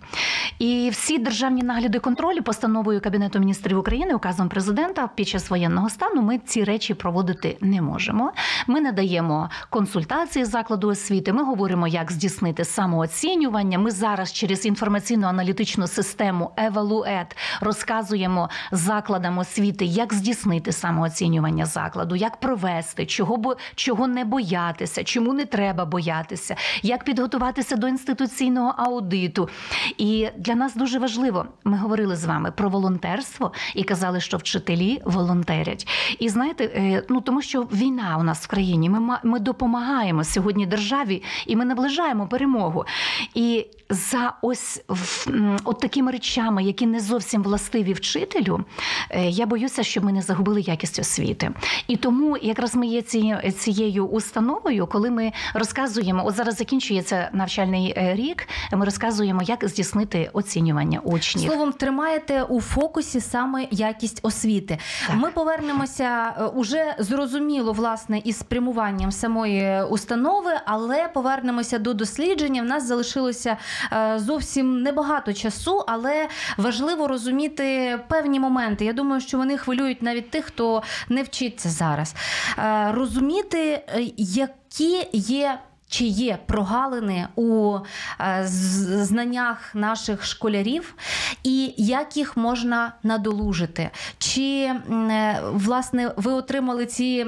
І 0.58 0.88
всі 0.92 1.18
державні 1.18 1.62
нагляди 1.62 1.98
контролі 1.98 2.40
постановою 2.40 3.00
Кабінету 3.00 3.38
міністрів 3.38 3.78
України, 3.78 4.14
указом 4.14 4.48
президента 4.48 5.08
під 5.14 5.28
час 5.28 5.50
воєнного 5.50 5.90
стану 5.90 6.22
ми 6.22 6.38
ці 6.38 6.64
речі 6.64 6.94
проводити 6.94 7.56
не 7.60 7.82
можемо. 7.82 8.32
Ми 8.66 8.80
надаємо 8.80 9.50
консультації 9.70 10.44
закладу 10.44 10.88
освіти. 10.88 11.32
Ми 11.32 11.44
говоримо, 11.44 11.88
як 11.88 12.12
здійснити 12.12 12.64
самооцінювання. 12.64 13.78
Ми 13.78 13.90
зараз 13.90 14.32
через 14.32 14.66
інформаційну 14.66 15.26
аналітичну 15.26 15.86
систему 15.86 16.50
Евалует 16.56 17.36
розказуємо 17.60 18.50
закладам 18.72 19.38
освіти, 19.38 19.84
як 19.84 20.14
здійснити 20.14 20.72
самооцінювання 20.72 21.66
закладу, 21.66 22.16
як 22.16 22.40
провести, 22.40 23.06
чого 23.06 23.36
бо 23.36 23.56
чого 23.74 24.06
не 24.06 24.24
боятися, 24.24 25.04
чому 25.04 25.21
не 25.30 25.44
треба 25.44 25.84
боятися, 25.84 26.56
як 26.82 27.04
підготуватися 27.04 27.76
до 27.76 27.88
інституційного 27.88 28.74
аудиту. 28.76 29.48
І 29.98 30.28
для 30.38 30.54
нас 30.54 30.74
дуже 30.74 30.98
важливо. 30.98 31.46
Ми 31.64 31.76
говорили 31.76 32.16
з 32.16 32.24
вами 32.24 32.50
про 32.50 32.68
волонтерство 32.68 33.52
і 33.74 33.82
казали, 33.84 34.20
що 34.20 34.36
вчителі 34.36 35.02
волонтерять. 35.04 35.88
І 36.18 36.28
знаєте, 36.28 36.64
е, 36.64 37.04
ну 37.08 37.20
тому 37.20 37.42
що 37.42 37.62
війна 37.62 38.16
у 38.20 38.22
нас 38.22 38.44
в 38.44 38.46
країні. 38.46 38.90
Ми 38.90 39.18
ми 39.22 39.38
допомагаємо 39.38 40.24
сьогодні 40.24 40.66
державі, 40.66 41.22
і 41.46 41.56
ми 41.56 41.64
наближаємо 41.64 42.26
перемогу. 42.26 42.84
І 43.34 43.66
за 43.90 44.34
ось 44.42 44.82
от 45.64 45.80
такими 45.80 46.12
речами, 46.12 46.64
які 46.64 46.86
не 46.86 47.00
зовсім 47.00 47.42
властиві 47.42 47.92
вчителю, 47.92 48.64
е, 49.10 49.28
я 49.28 49.46
боюся, 49.46 49.82
щоб 49.82 50.04
ми 50.04 50.12
не 50.12 50.22
загубили 50.22 50.60
якість 50.60 50.98
освіти. 50.98 51.50
І 51.88 51.96
тому 51.96 52.36
якраз 52.36 52.74
ми 52.74 52.86
є 52.86 53.02
ці, 53.02 53.52
цією 53.58 54.06
установою, 54.06 54.86
коли 54.86 55.10
ми 55.12 55.32
розказуємо, 55.54 56.26
от 56.26 56.34
зараз 56.34 56.56
закінчується 56.56 57.28
навчальний 57.32 57.94
е, 57.96 58.14
рік, 58.14 58.48
ми 58.72 58.84
розказуємо, 58.84 59.42
як 59.42 59.68
здійснити 59.68 60.30
оцінювання 60.32 61.00
учнів. 61.00 61.50
Словом, 61.50 61.72
тримаєте 61.72 62.42
у 62.42 62.60
фокусі 62.60 63.20
саме 63.20 63.66
якість 63.70 64.20
освіти. 64.22 64.78
Так. 65.06 65.16
Ми 65.16 65.30
повернемося 65.30 66.34
е, 66.38 66.44
уже 66.44 66.94
зрозуміло, 66.98 67.72
власне, 67.72 68.20
із 68.24 68.38
спрямуванням 68.38 69.12
самої 69.12 69.82
установи, 69.82 70.52
але 70.66 71.08
повернемося 71.08 71.78
до 71.78 71.94
дослідження. 71.94 72.62
В 72.62 72.64
нас 72.64 72.86
залишилося 72.86 73.56
е, 73.92 74.18
зовсім 74.18 74.82
небагато 74.82 75.32
часу, 75.32 75.84
але 75.88 76.28
важливо 76.56 77.08
розуміти 77.08 77.98
певні 78.08 78.40
моменти. 78.40 78.84
Я 78.84 78.92
думаю, 78.92 79.20
що 79.20 79.38
вони 79.38 79.58
хвилюють 79.58 80.02
навіть 80.02 80.30
тих, 80.30 80.44
хто 80.44 80.82
не 81.08 81.22
вчиться 81.22 81.68
зараз. 81.68 82.14
Розуміти, 82.90 83.82
е, 83.88 84.02
які 84.80 85.08
є. 85.12 85.58
Чи 85.92 86.04
є 86.04 86.38
прогалини 86.46 87.28
у 87.36 87.78
е, 88.20 88.42
знаннях 89.02 89.74
наших 89.74 90.24
школярів, 90.24 90.94
і 91.44 91.74
як 91.76 92.16
їх 92.16 92.36
можна 92.36 92.92
надолужити? 93.02 93.90
Чи 94.18 94.42
е, 94.42 95.40
власне 95.52 96.12
ви 96.16 96.32
отримали 96.32 96.86
ці 96.86 97.26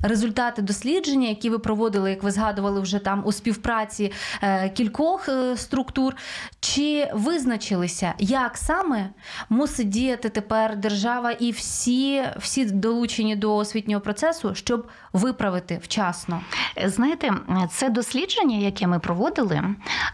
результати 0.00 0.62
дослідження, 0.62 1.28
які 1.28 1.50
ви 1.50 1.58
проводили, 1.58 2.10
як 2.10 2.22
ви 2.22 2.30
згадували 2.30 2.80
вже 2.80 2.98
там 2.98 3.22
у 3.24 3.32
співпраці 3.32 4.12
е, 4.42 4.68
кількох 4.68 5.28
структур? 5.56 6.16
Чи 6.60 7.10
визначилися, 7.14 8.14
як 8.18 8.56
саме 8.56 9.10
мусить 9.48 9.88
діяти 9.88 10.28
тепер 10.28 10.76
держава 10.76 11.32
і 11.32 11.50
всі, 11.50 12.24
всі 12.38 12.64
долучені 12.64 13.36
до 13.36 13.56
освітнього 13.56 14.00
процесу, 14.00 14.54
щоб 14.54 14.88
виправити 15.12 15.80
вчасно? 15.82 16.40
Знаєте, 16.84 17.30
це 17.66 17.90
дослідження, 17.90 18.56
яке 18.56 18.86
ми 18.86 18.98
проводили, 18.98 19.62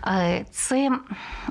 е, 0.06 0.44
це 0.50 0.90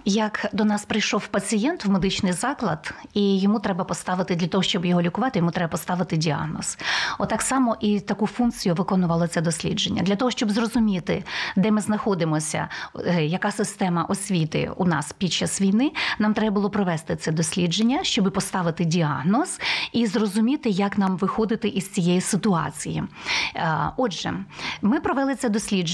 як 0.06 0.50
до 0.54 0.66
нас 0.66 0.86
прийшов 0.86 1.28
пацієнт 1.28 1.86
в 1.86 1.90
медичний 1.90 2.34
заклад, 2.34 2.94
і 3.14 3.40
йому 3.40 3.60
треба 3.60 3.84
поставити 3.84 4.36
для 4.36 4.48
того, 4.48 4.64
щоб 4.64 4.86
його 4.86 5.02
лікувати, 5.02 5.40
йому 5.40 5.52
треба 5.52 5.72
поставити 5.72 6.18
діагноз. 6.18 6.78
Отак 7.20 7.42
само 7.42 7.78
і 7.80 8.00
таку 8.00 8.28
функцію 8.28 8.76
виконувало 8.76 9.28
це 9.28 9.42
дослідження 9.42 10.04
для 10.04 10.16
того, 10.16 10.32
щоб 10.32 10.52
зрозуміти, 10.52 11.24
де 11.56 11.72
ми 11.72 11.82
знаходимося, 11.82 12.68
е, 13.06 13.26
яка 13.26 13.52
система 13.52 14.04
освіти 14.04 14.72
у 14.78 14.86
нас 14.86 15.14
під 15.14 15.34
час 15.34 15.62
війни. 15.62 15.92
Нам 16.20 16.34
треба 16.34 16.52
було 16.52 16.70
провести 16.70 17.16
це 17.16 17.32
дослідження, 17.32 18.04
щоб 18.04 18.32
поставити 18.34 18.86
діагноз 18.86 19.60
і 19.92 20.06
зрозуміти, 20.08 20.70
як 20.70 20.98
нам 20.98 21.18
виходити 21.18 21.68
із 21.68 21.90
цієї 21.90 22.22
ситуації. 22.22 23.04
Е, 23.56 23.92
Отже, 23.98 24.34
ми 24.82 25.00
провели 25.00 25.36
це 25.36 25.50
дослідження, 25.50 25.89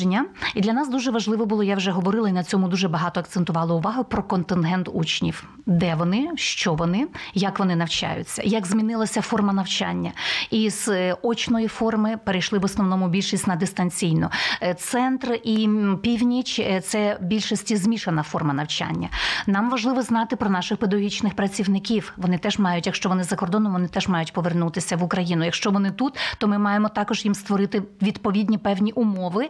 і 0.56 0.62
для 0.62 0.74
нас 0.74 0.90
дуже 0.90 1.12
важливо 1.12 1.46
було, 1.46 1.64
я 1.64 1.76
вже 1.76 1.92
говорила, 1.92 2.30
і 2.30 2.32
на 2.32 2.44
цьому 2.44 2.68
дуже 2.68 2.88
багато 2.88 3.20
акцентувала 3.20 3.76
увагу 3.76 4.04
про 4.04 4.24
контингент 4.24 4.90
учнів, 4.94 5.50
де 5.66 5.96
вони, 5.96 6.30
що 6.36 6.74
вони, 6.74 7.08
як 7.34 7.60
вони 7.60 7.76
навчаються, 7.76 8.42
як 8.46 8.66
змінилася 8.66 9.22
форма 9.22 9.54
навчання. 9.54 10.12
І 10.50 10.70
з 10.70 10.88
е, 10.88 11.18
очної 11.22 11.68
форми 11.68 12.18
перейшли 12.24 12.60
в 12.60 12.66
основному 12.66 13.08
більшість 13.08 13.48
на 13.48 13.56
дистанційну. 13.56 14.30
Е, 14.62 14.74
Центр 14.74 15.40
і 15.44 15.70
північ 16.04 16.60
е, 16.60 16.82
це 16.82 17.18
більшості 17.22 17.76
змішана 17.76 18.24
форма 18.24 18.54
навчання. 18.54 19.10
Нам 19.48 19.70
важливо 19.70 20.02
знати 20.02 20.36
про 20.36 20.50
наших 20.50 20.78
педагогічних 20.78 21.34
працівників. 21.34 22.14
Вони 22.18 22.38
теж 22.38 22.60
мають, 22.60 22.86
якщо 22.86 23.10
вони 23.10 23.24
за 23.24 23.36
кордоном, 23.36 23.74
вони 23.74 23.88
теж 23.88 24.08
мають 24.08 24.34
повернутися 24.34 24.96
в 24.96 25.04
Україну. 25.04 25.46
Якщо 25.46 25.72
вони 25.72 25.92
тут, 25.92 26.18
то 26.38 26.48
ми 26.48 26.58
маємо 26.58 26.90
також 26.90 27.26
їм 27.26 27.36
створити 27.36 27.84
відповідні 28.02 28.58
певні 28.58 28.92
умови. 28.92 29.50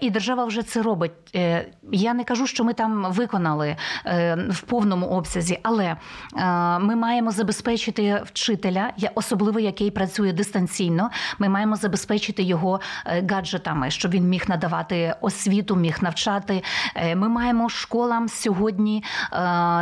І 0.00 0.10
держава 0.10 0.44
вже 0.44 0.62
це 0.62 0.82
робить. 0.82 1.12
Я 1.92 2.14
не 2.14 2.24
кажу, 2.24 2.46
що 2.46 2.64
ми 2.64 2.72
там 2.72 3.06
виконали 3.12 3.76
в 4.50 4.60
повному 4.60 5.06
обсязі, 5.18 5.58
але 5.62 5.84
е, 5.84 5.96
ми 6.78 6.96
маємо 6.96 7.30
забезпечити 7.30 8.22
вчителя, 8.24 8.92
особливо 9.14 9.60
який 9.60 9.90
працює 9.90 10.32
дистанційно. 10.32 11.10
Ми 11.38 11.48
маємо 11.48 11.76
забезпечити 11.76 12.42
його 12.42 12.80
е, 13.06 13.26
гаджетами, 13.30 13.90
щоб 13.90 14.10
він 14.10 14.28
міг 14.28 14.44
надавати 14.48 15.14
освіту, 15.20 15.76
міг 15.76 15.98
навчати. 16.00 16.62
Е, 16.94 17.16
Ми 17.16 17.28
маємо 17.28 17.68
школам 17.68 18.28
сьогодні 18.28 19.04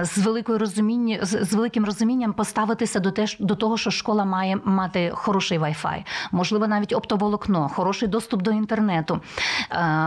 з 0.02 0.18
великою 0.18 0.58
розуміння 0.58 1.18
з 1.22 1.52
великим 1.52 1.84
розумінням 1.84 2.32
поставитися 2.32 3.00
до 3.00 3.10
те, 3.10 3.26
до 3.40 3.54
того, 3.54 3.76
що 3.76 3.90
школа 3.90 4.24
має 4.24 4.58
мати 4.64 5.10
хороший 5.14 5.58
Wi-Fi, 5.58 6.04
можливо, 6.32 6.66
навіть 6.66 6.92
оптоволокно, 6.92 7.68
хороший 7.68 8.08
доступ 8.08 8.42
до 8.42 8.50
інтернету. 8.50 9.20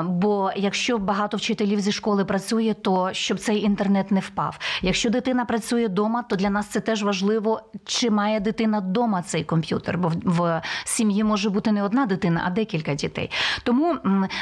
Бо 0.04 0.52
якщо 0.56 0.98
багато 0.98 1.38
вчителів 1.38 1.80
зі 1.80 1.92
школи 1.92 2.26
працює, 2.26 2.76
то 2.82 3.10
щоб 3.14 3.40
цей 3.40 3.64
інтернет 3.64 4.12
не 4.12 4.20
впав. 4.20 4.60
Якщо 4.82 5.10
дитина 5.20 5.46
працює 5.46 5.88
вдома, 5.88 6.24
то 6.24 6.36
для 6.36 6.50
нас 6.50 6.68
це 6.68 6.80
теж 6.80 7.04
важливо, 7.04 7.62
чи 7.86 8.10
має 8.10 8.40
дитина 8.40 8.80
вдома 8.80 9.22
цей 9.22 9.44
комп'ютер, 9.44 9.98
бо 9.98 10.12
в, 10.24 10.62
сім'ї 10.86 11.24
може 11.24 11.50
бути 11.50 11.72
не 11.72 11.84
одна 11.84 12.06
дитина, 12.06 12.42
а 12.46 12.50
декілька 12.50 12.94
дітей. 12.94 13.32
Тому 13.64 13.96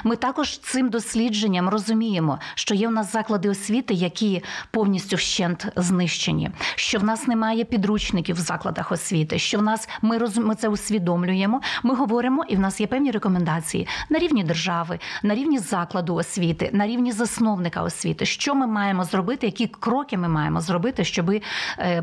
ми 0.03 0.15
також 0.15 0.57
цим 0.59 0.89
дослідженням 0.89 1.69
розуміємо, 1.69 2.39
що 2.55 2.75
є 2.75 2.88
в 2.88 2.91
нас 2.91 3.11
заклади 3.11 3.49
освіти, 3.49 3.93
які 3.93 4.43
повністю 4.71 5.15
вщент 5.15 5.67
знищені, 5.75 6.51
що 6.75 6.99
в 6.99 7.03
нас 7.03 7.28
немає 7.28 7.63
підручників 7.63 8.36
в 8.36 8.39
закладах 8.39 8.91
освіти, 8.91 9.39
що 9.39 9.59
в 9.59 9.61
нас 9.61 9.89
ми 10.01 10.17
роз, 10.17 10.38
ми 10.38 10.55
це 10.55 10.67
усвідомлюємо. 10.67 11.61
Ми 11.84 11.95
говоримо, 11.95 12.43
і 12.49 12.55
в 12.55 12.59
нас 12.59 12.82
є 12.82 12.88
певні 12.88 13.11
рекомендації 13.11 13.88
на 14.09 14.19
рівні 14.19 14.43
держави, 14.43 14.99
на 15.23 15.36
рівні 15.36 15.59
закладу 15.59 16.15
освіти, 16.15 16.69
на 16.73 16.88
рівні 16.88 17.11
засновника 17.11 17.82
освіти. 17.82 18.25
Що 18.25 18.55
ми 18.55 18.67
маємо 18.67 19.03
зробити, 19.03 19.45
які 19.45 19.67
кроки 19.67 20.17
ми 20.17 20.28
маємо 20.28 20.61
зробити, 20.61 20.66
щоб 21.03 21.32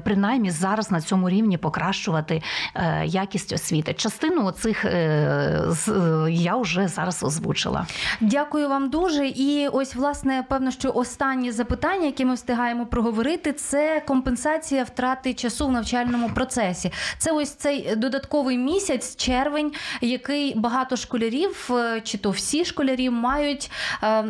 принаймні 0.04 0.50
зараз 0.50 0.90
на 0.90 1.00
цьому 1.00 1.30
рівні 1.30 1.58
покращувати 1.58 2.42
е, 2.74 3.02
якість 3.06 3.52
освіти. 3.52 3.94
Частину 3.94 4.50
цих 4.50 4.84
я 6.28 6.56
вже 6.56 6.88
зараз 6.88 7.22
озвучила. 7.22 7.86
Дякую 8.20 8.68
вам 8.68 8.90
дуже. 8.90 9.26
І 9.26 9.68
ось, 9.68 9.94
власне, 9.94 10.44
певно, 10.48 10.70
що 10.70 10.90
останнє 10.90 11.52
запитання, 11.52 12.06
яке 12.06 12.24
ми 12.24 12.34
встигаємо 12.34 12.86
проговорити, 12.86 13.52
це 13.52 14.02
компенсація 14.06 14.84
втрати 14.84 15.34
часу 15.34 15.66
в 15.66 15.72
навчальному 15.72 16.30
процесі. 16.34 16.92
Це 17.18 17.32
ось 17.32 17.50
цей 17.50 17.96
додатковий 17.96 18.58
місяць, 18.58 19.16
червень, 19.16 19.72
який 20.00 20.58
багато 20.58 20.96
школярів, 20.96 21.70
е, 21.70 22.00
чи 22.00 22.18
то 22.18 22.30
всі 22.30 22.64
школярі 22.64 23.10
мають, 23.10 23.70
е, 24.02 24.24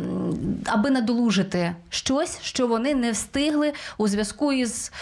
аби 0.67 0.91
надолужити 0.91 1.75
щось, 1.89 2.39
що 2.43 2.67
вони 2.67 2.95
не 2.95 3.11
встигли 3.11 3.73
у 3.99 4.09
зв'язку 4.09 4.24
із 4.53 4.93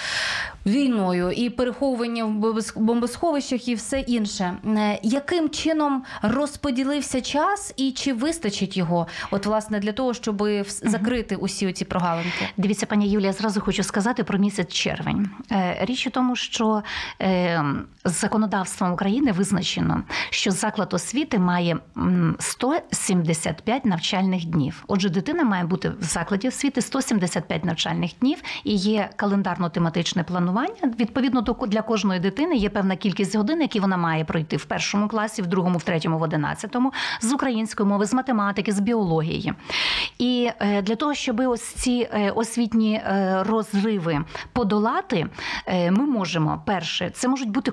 війною 0.66 1.30
і 1.30 1.50
переховуванням 1.50 2.42
в 2.42 2.62
бомбосховищах 2.76 3.68
і 3.68 3.74
все 3.74 4.00
інше. 4.00 4.56
Е, 4.66 4.98
Яким 5.02 5.50
чином 5.50 6.04
розподілився 6.22 7.20
час 7.20 7.74
і 7.76 7.92
чи 7.92 8.12
вистачить 8.12 8.76
його, 8.76 9.06
от 9.30 9.46
власне 9.46 9.78
для 9.80 9.92
того, 9.92 10.14
щоб 10.14 10.42
закрити 10.82 11.36
усі 11.36 11.72
ці 11.72 11.84
прогалинки? 11.84 12.48
Дивіться, 12.56 12.86
пані 12.86 13.08
Юлія, 13.10 13.32
зразу 13.32 13.60
хочу 13.60 13.82
сказати 13.82 14.24
про 14.24 14.38
місяць 14.38 14.72
червень. 14.72 15.30
Е, 15.52 15.78
Річ 15.84 16.06
у 16.06 16.10
тому, 16.10 16.36
що 16.36 16.82
е, 17.22 17.64
з 18.04 18.20
законодавством 18.20 18.92
України 18.92 19.32
визначено, 19.32 20.02
що 20.30 20.50
заклад 20.50 20.94
освіти 20.94 21.38
має 21.38 21.76
м, 21.96 22.36
175 22.40 23.84
навчальних 23.84 24.44
днів. 24.44 24.84
Отже, 24.88 25.08
дитина 25.08 25.44
має 25.44 25.64
бути 25.64 25.88
в 25.88 26.02
закладі 26.04 26.48
освіти 26.48 26.82
175 26.82 27.64
навчальних 27.64 28.10
днів 28.20 28.42
і 28.64 28.74
є 28.74 29.10
календарно-тематичне 29.16 30.24
планування. 30.24 30.94
Відповідно 31.00 31.40
до 31.40 31.56
для 31.66 31.82
кожної 31.82 32.20
дитини 32.20 32.56
є 32.56 32.68
певна 32.68 32.96
кількість 32.96 33.36
годин, 33.36 33.60
які 33.60 33.80
вона 33.80 33.96
має 33.96 34.24
пройти 34.24 34.56
в 34.56 34.64
першому 34.64 35.08
класі, 35.08 35.42
в 35.42 35.46
другому, 35.46 35.78
в 35.78 35.82
третьому, 35.82 36.18
в 36.18 36.22
одинадцятому, 36.22 36.92
з 37.20 37.32
української 37.32 37.88
мови, 37.88 38.06
з 38.06 38.14
математики, 38.14 38.72
з 38.72 38.80
біології. 38.80 39.52
І 40.18 40.50
е, 40.60 40.82
для 40.82 40.96
того, 40.96 41.14
щоб 41.14 41.40
ось 41.40 41.62
ці 41.62 42.08
е, 42.12 42.30
освітні 42.30 42.94
е, 42.94 43.42
розриви 43.46 44.24
подолати, 44.52 45.26
ми 45.90 46.06
можемо 46.06 46.62
перше, 46.66 47.10
це 47.10 47.28
можуть 47.28 47.50
бути 47.50 47.70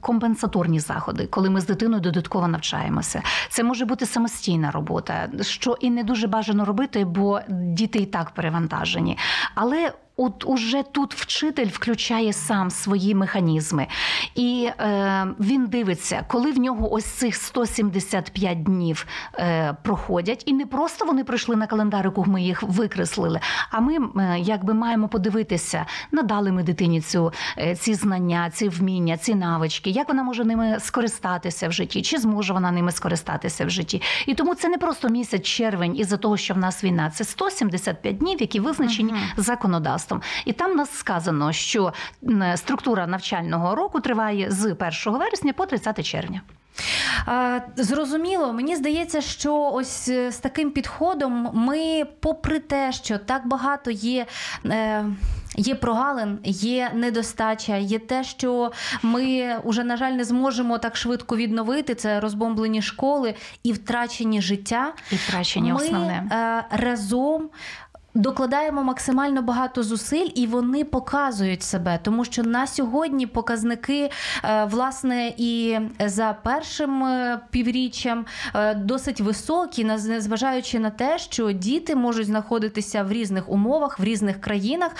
компенсаторні 0.00 0.80
заходи, 0.80 1.26
коли 1.26 1.50
ми 1.50 1.60
з 1.60 1.66
дитиною 1.66 2.00
додатково 2.00 2.48
навчаємося. 2.48 3.22
Це 3.48 3.62
може 3.64 3.84
бути 3.84 4.06
самостійна 4.06 4.70
робота, 4.70 5.28
що 5.40 5.76
і 5.80 5.90
не 5.90 6.04
дуже 6.04 6.26
бажано 6.26 6.64
робити, 6.64 7.04
бо 7.04 7.40
діти 7.48 7.98
і 7.98 8.06
так 8.06 8.30
перевантажені. 8.30 9.18
Але 9.54 9.92
от 10.16 10.44
уже 10.44 10.82
тут 10.82 11.14
вчитель 11.14 11.66
включає 11.66 12.32
сам 12.32 12.70
свої 12.70 13.14
механізми, 13.14 13.86
і 14.34 14.70
е, 14.80 15.26
він 15.40 15.66
дивиться, 15.66 16.24
коли 16.28 16.52
в 16.52 16.58
нього 16.58 16.92
ось 16.92 17.04
цих 17.04 17.36
175 17.36 18.62
днів 18.62 19.06
е, 19.34 19.76
проходять, 19.82 20.42
і 20.46 20.52
не 20.52 20.66
просто 20.66 21.04
вони 21.04 21.24
прийшли 21.24 21.56
на 21.56 21.66
календарику, 21.66 22.24
ми 22.28 22.42
їх 22.42 22.62
викреслили. 22.62 23.40
А 23.70 23.80
ми 23.80 23.96
е, 23.96 24.38
якби 24.38 24.74
маємо 24.74 25.08
подивитися, 25.08 25.86
надали 26.12 26.52
ми 26.52 26.62
дитині 26.62 27.00
цю 27.00 27.32
е, 27.58 27.76
ці 27.76 27.94
знання, 27.94 28.50
ці 28.50 28.68
вміння, 28.68 29.16
ці 29.16 29.34
навички, 29.34 29.90
як 29.90 30.08
вона 30.08 30.22
може 30.22 30.44
ними 30.44 30.76
скористатися 30.80 31.68
в 31.68 31.72
житті, 31.72 32.02
чи 32.02 32.18
зможе 32.18 32.52
вона 32.52 32.70
ними 32.70 32.92
скористатися 32.92 33.64
в 33.66 33.70
житті. 33.70 34.02
І 34.26 34.34
тому 34.34 34.54
це 34.54 34.68
не 34.68 34.78
просто 34.78 35.08
місяць 35.08 35.42
червень 35.42 35.96
із-за 35.96 36.16
того, 36.16 36.36
що 36.36 36.54
в 36.54 36.58
нас 36.58 36.84
війна, 36.84 37.10
це 37.10 37.24
175 37.24 38.18
днів, 38.18 38.40
які 38.40 38.60
визначені 38.60 39.14
законодавством. 39.36 40.05
І 40.44 40.52
там 40.52 40.76
нас 40.76 40.90
сказано, 40.98 41.52
що 41.52 41.92
структура 42.56 43.06
навчального 43.06 43.74
року 43.74 44.00
триває 44.00 44.50
з 44.50 44.64
1 45.06 45.18
вересня 45.18 45.52
по 45.52 45.66
30 45.66 46.06
червня. 46.06 46.40
Зрозуміло, 47.76 48.52
мені 48.52 48.76
здається, 48.76 49.20
що 49.20 49.70
ось 49.74 50.08
е, 50.08 50.32
з 50.32 50.36
таким 50.36 50.70
підходом 50.70 51.50
ми, 51.54 52.04
попри 52.20 52.58
те, 52.58 52.92
що 52.92 53.18
так 53.18 53.46
багато 53.48 53.90
є. 53.90 54.26
Е, 54.66 55.04
Є 55.58 55.74
прогалин, 55.74 56.38
є 56.44 56.90
недостача, 56.94 57.76
є 57.76 57.98
те, 57.98 58.24
що 58.24 58.72
ми 59.02 59.56
уже, 59.64 59.84
на 59.84 59.96
жаль, 59.96 60.12
не 60.12 60.24
зможемо 60.24 60.78
так 60.78 60.96
швидко 60.96 61.36
відновити. 61.36 61.94
Це 61.94 62.20
розбомблені 62.20 62.82
школи 62.82 63.34
і 63.62 63.72
втрачені 63.72 64.42
життя. 64.42 64.92
І 65.10 65.16
втрачення 65.16 65.74
ми 65.74 65.80
основне. 65.84 66.24
е, 66.32 66.64
разом. 66.70 67.48
Докладаємо 68.16 68.82
максимально 68.82 69.42
багато 69.42 69.82
зусиль, 69.82 70.28
і 70.34 70.46
вони 70.46 70.84
показують 70.84 71.62
себе, 71.62 71.98
тому 72.02 72.24
що 72.24 72.42
на 72.42 72.66
сьогодні 72.66 73.26
показники, 73.26 74.10
е, 74.44 74.64
власне, 74.64 75.32
і 75.36 75.78
за 76.06 76.36
першим 76.42 77.04
е, 77.04 77.40
півріччям 77.50 78.26
е, 78.54 78.74
досить 78.74 79.20
високі, 79.20 79.84
незважаючи 79.84 80.78
на 80.78 80.90
те, 80.90 81.18
що 81.18 81.52
діти 81.52 81.96
можуть 81.96 82.26
знаходитися 82.26 83.02
в 83.02 83.12
різних 83.12 83.48
умовах, 83.48 83.98
в 83.98 84.04
різних 84.04 84.40
країнах 84.40 84.90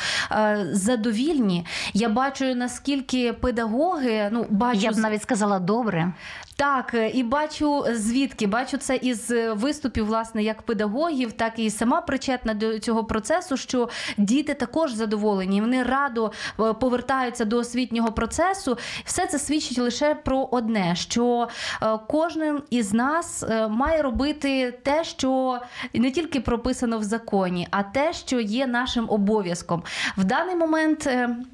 задовільні. 0.73 1.67
Я 1.95 2.09
бачу 2.09 2.55
наскільки 2.55 3.33
педагоги, 3.33 4.29
ну 4.33 4.47
бачу 4.51 4.81
Я 4.81 4.93
б 4.93 4.97
навіть 4.97 5.23
сказала 5.23 5.59
добре. 5.59 6.13
так, 6.57 6.95
і 7.15 7.23
бачу 7.23 7.85
звідки 7.93 8.47
бачу 8.47 8.77
це 8.77 8.97
із 8.97 9.33
виступів, 9.53 10.07
власне, 10.07 10.43
як 10.43 10.63
педагогів, 10.63 11.33
так 11.33 11.59
і 11.59 11.71
сама 11.71 12.01
причетна 12.01 12.55
до 12.55 12.79
цього 12.79 13.06
процесу, 13.07 13.57
що 13.57 13.89
діти 14.17 14.55
також 14.55 14.93
задоволені. 14.93 15.61
Вони 15.61 15.83
радо 15.83 16.33
е, 16.61 16.73
повертаються 16.73 17.45
до 17.45 17.57
освітнього 17.57 18.13
процесу. 18.13 18.79
Все 19.05 19.27
це 19.27 19.39
свідчить 19.39 19.79
лише 19.79 20.15
про 20.15 20.49
одне: 20.51 20.97
що 20.97 21.49
е, 21.83 21.99
кожен 22.09 22.63
із 22.71 22.93
нас 22.93 23.43
е, 23.43 23.69
має 23.69 24.03
робити 24.03 24.79
те, 24.83 25.05
що 25.05 25.61
не 25.95 26.11
тільки 26.11 26.41
прописано 26.41 26.99
в 26.99 27.03
законі, 27.03 27.69
а 27.71 27.83
те, 27.83 28.13
що 28.13 28.41
є 28.41 28.67
нашим 28.67 29.11
обов'язком. 29.11 29.83
В 30.17 30.25
даний 30.25 30.57
момент 30.57 31.09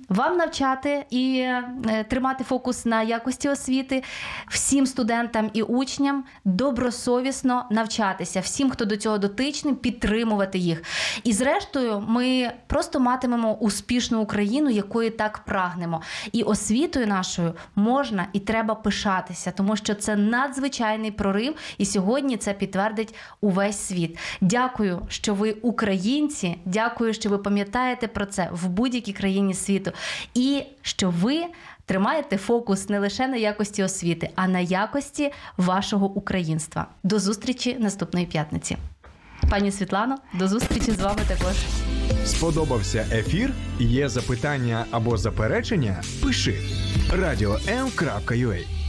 вам 0.09 0.37
навчати 0.37 1.05
і 1.11 1.47
тримати 2.09 2.45
фокус 2.45 2.85
на 2.85 3.03
якості 3.03 3.49
освіти, 3.49 4.03
всім 4.49 4.87
студентам 4.87 5.51
і 5.53 5.63
учням 5.63 6.25
добросовісно 6.45 7.67
навчатися, 7.71 8.41
всім, 8.41 8.71
хто 8.71 8.85
до 8.85 8.97
цього 8.97 9.19
дотичний, 9.19 9.75
підтримувати 9.75 10.59
їх. 10.59 10.83
І 11.25 11.33
зрештою, 11.43 12.05
ми 12.09 12.53
просто 12.67 13.01
матимемо 13.01 13.55
успішну 13.55 14.21
Україну, 14.21 14.71
якої 14.71 15.11
так 15.11 15.39
прагнемо. 15.39 16.03
І 16.33 16.43
освітою 16.43 17.07
нашою 17.07 17.55
можна 17.75 18.27
і 18.33 18.41
треба 18.41 18.75
пишатися, 18.75 19.51
тому 19.51 19.77
що 19.77 19.95
це 19.95 20.17
надзвичайний 20.17 21.11
прорив, 21.11 21.55
і 21.79 21.87
сьогодні 21.87 22.37
це 22.37 22.53
підтвердить 22.53 23.15
увесь 23.41 23.79
світ. 23.79 24.19
Дякую, 24.41 25.03
що 25.09 25.35
ви 25.35 25.53
українці. 25.53 26.57
Дякую, 26.65 27.15
що 27.15 27.31
ви 27.31 27.39
пам'ятаєте 27.39 28.09
про 28.09 28.27
це 28.27 28.49
в 28.53 28.69
будь-якій 28.69 29.13
країні 29.13 29.55
світу, 29.55 29.93
і 30.35 30.63
що 30.83 31.11
ви. 31.11 31.45
Тримаєте 31.87 32.37
фокус 32.37 32.89
не 32.89 32.99
лише 32.99 33.29
на 33.29 33.37
якості 33.37 33.83
освіти, 33.83 34.31
а 34.35 34.49
на 34.49 34.61
якості 34.61 35.33
вашого 35.57 36.07
українства. 36.07 36.87
До 37.03 37.19
зустрічі 37.19 37.77
наступної 37.79 38.27
п'ятниці. 38.27 38.77
Пані 39.51 39.73
Світлано, 39.73 40.17
до 40.35 40.49
зустрічі 40.49 40.93
з 40.93 41.01
вами 41.01 41.21
також. 41.29 41.57
Сподобався 42.25 43.07
ефір? 43.13 43.51
Є 43.79 44.09
запитання 44.09 44.85
або 44.91 45.17
заперечення? 45.17 46.03
Пиши 46.23 46.55
радіом.ua 47.13 48.82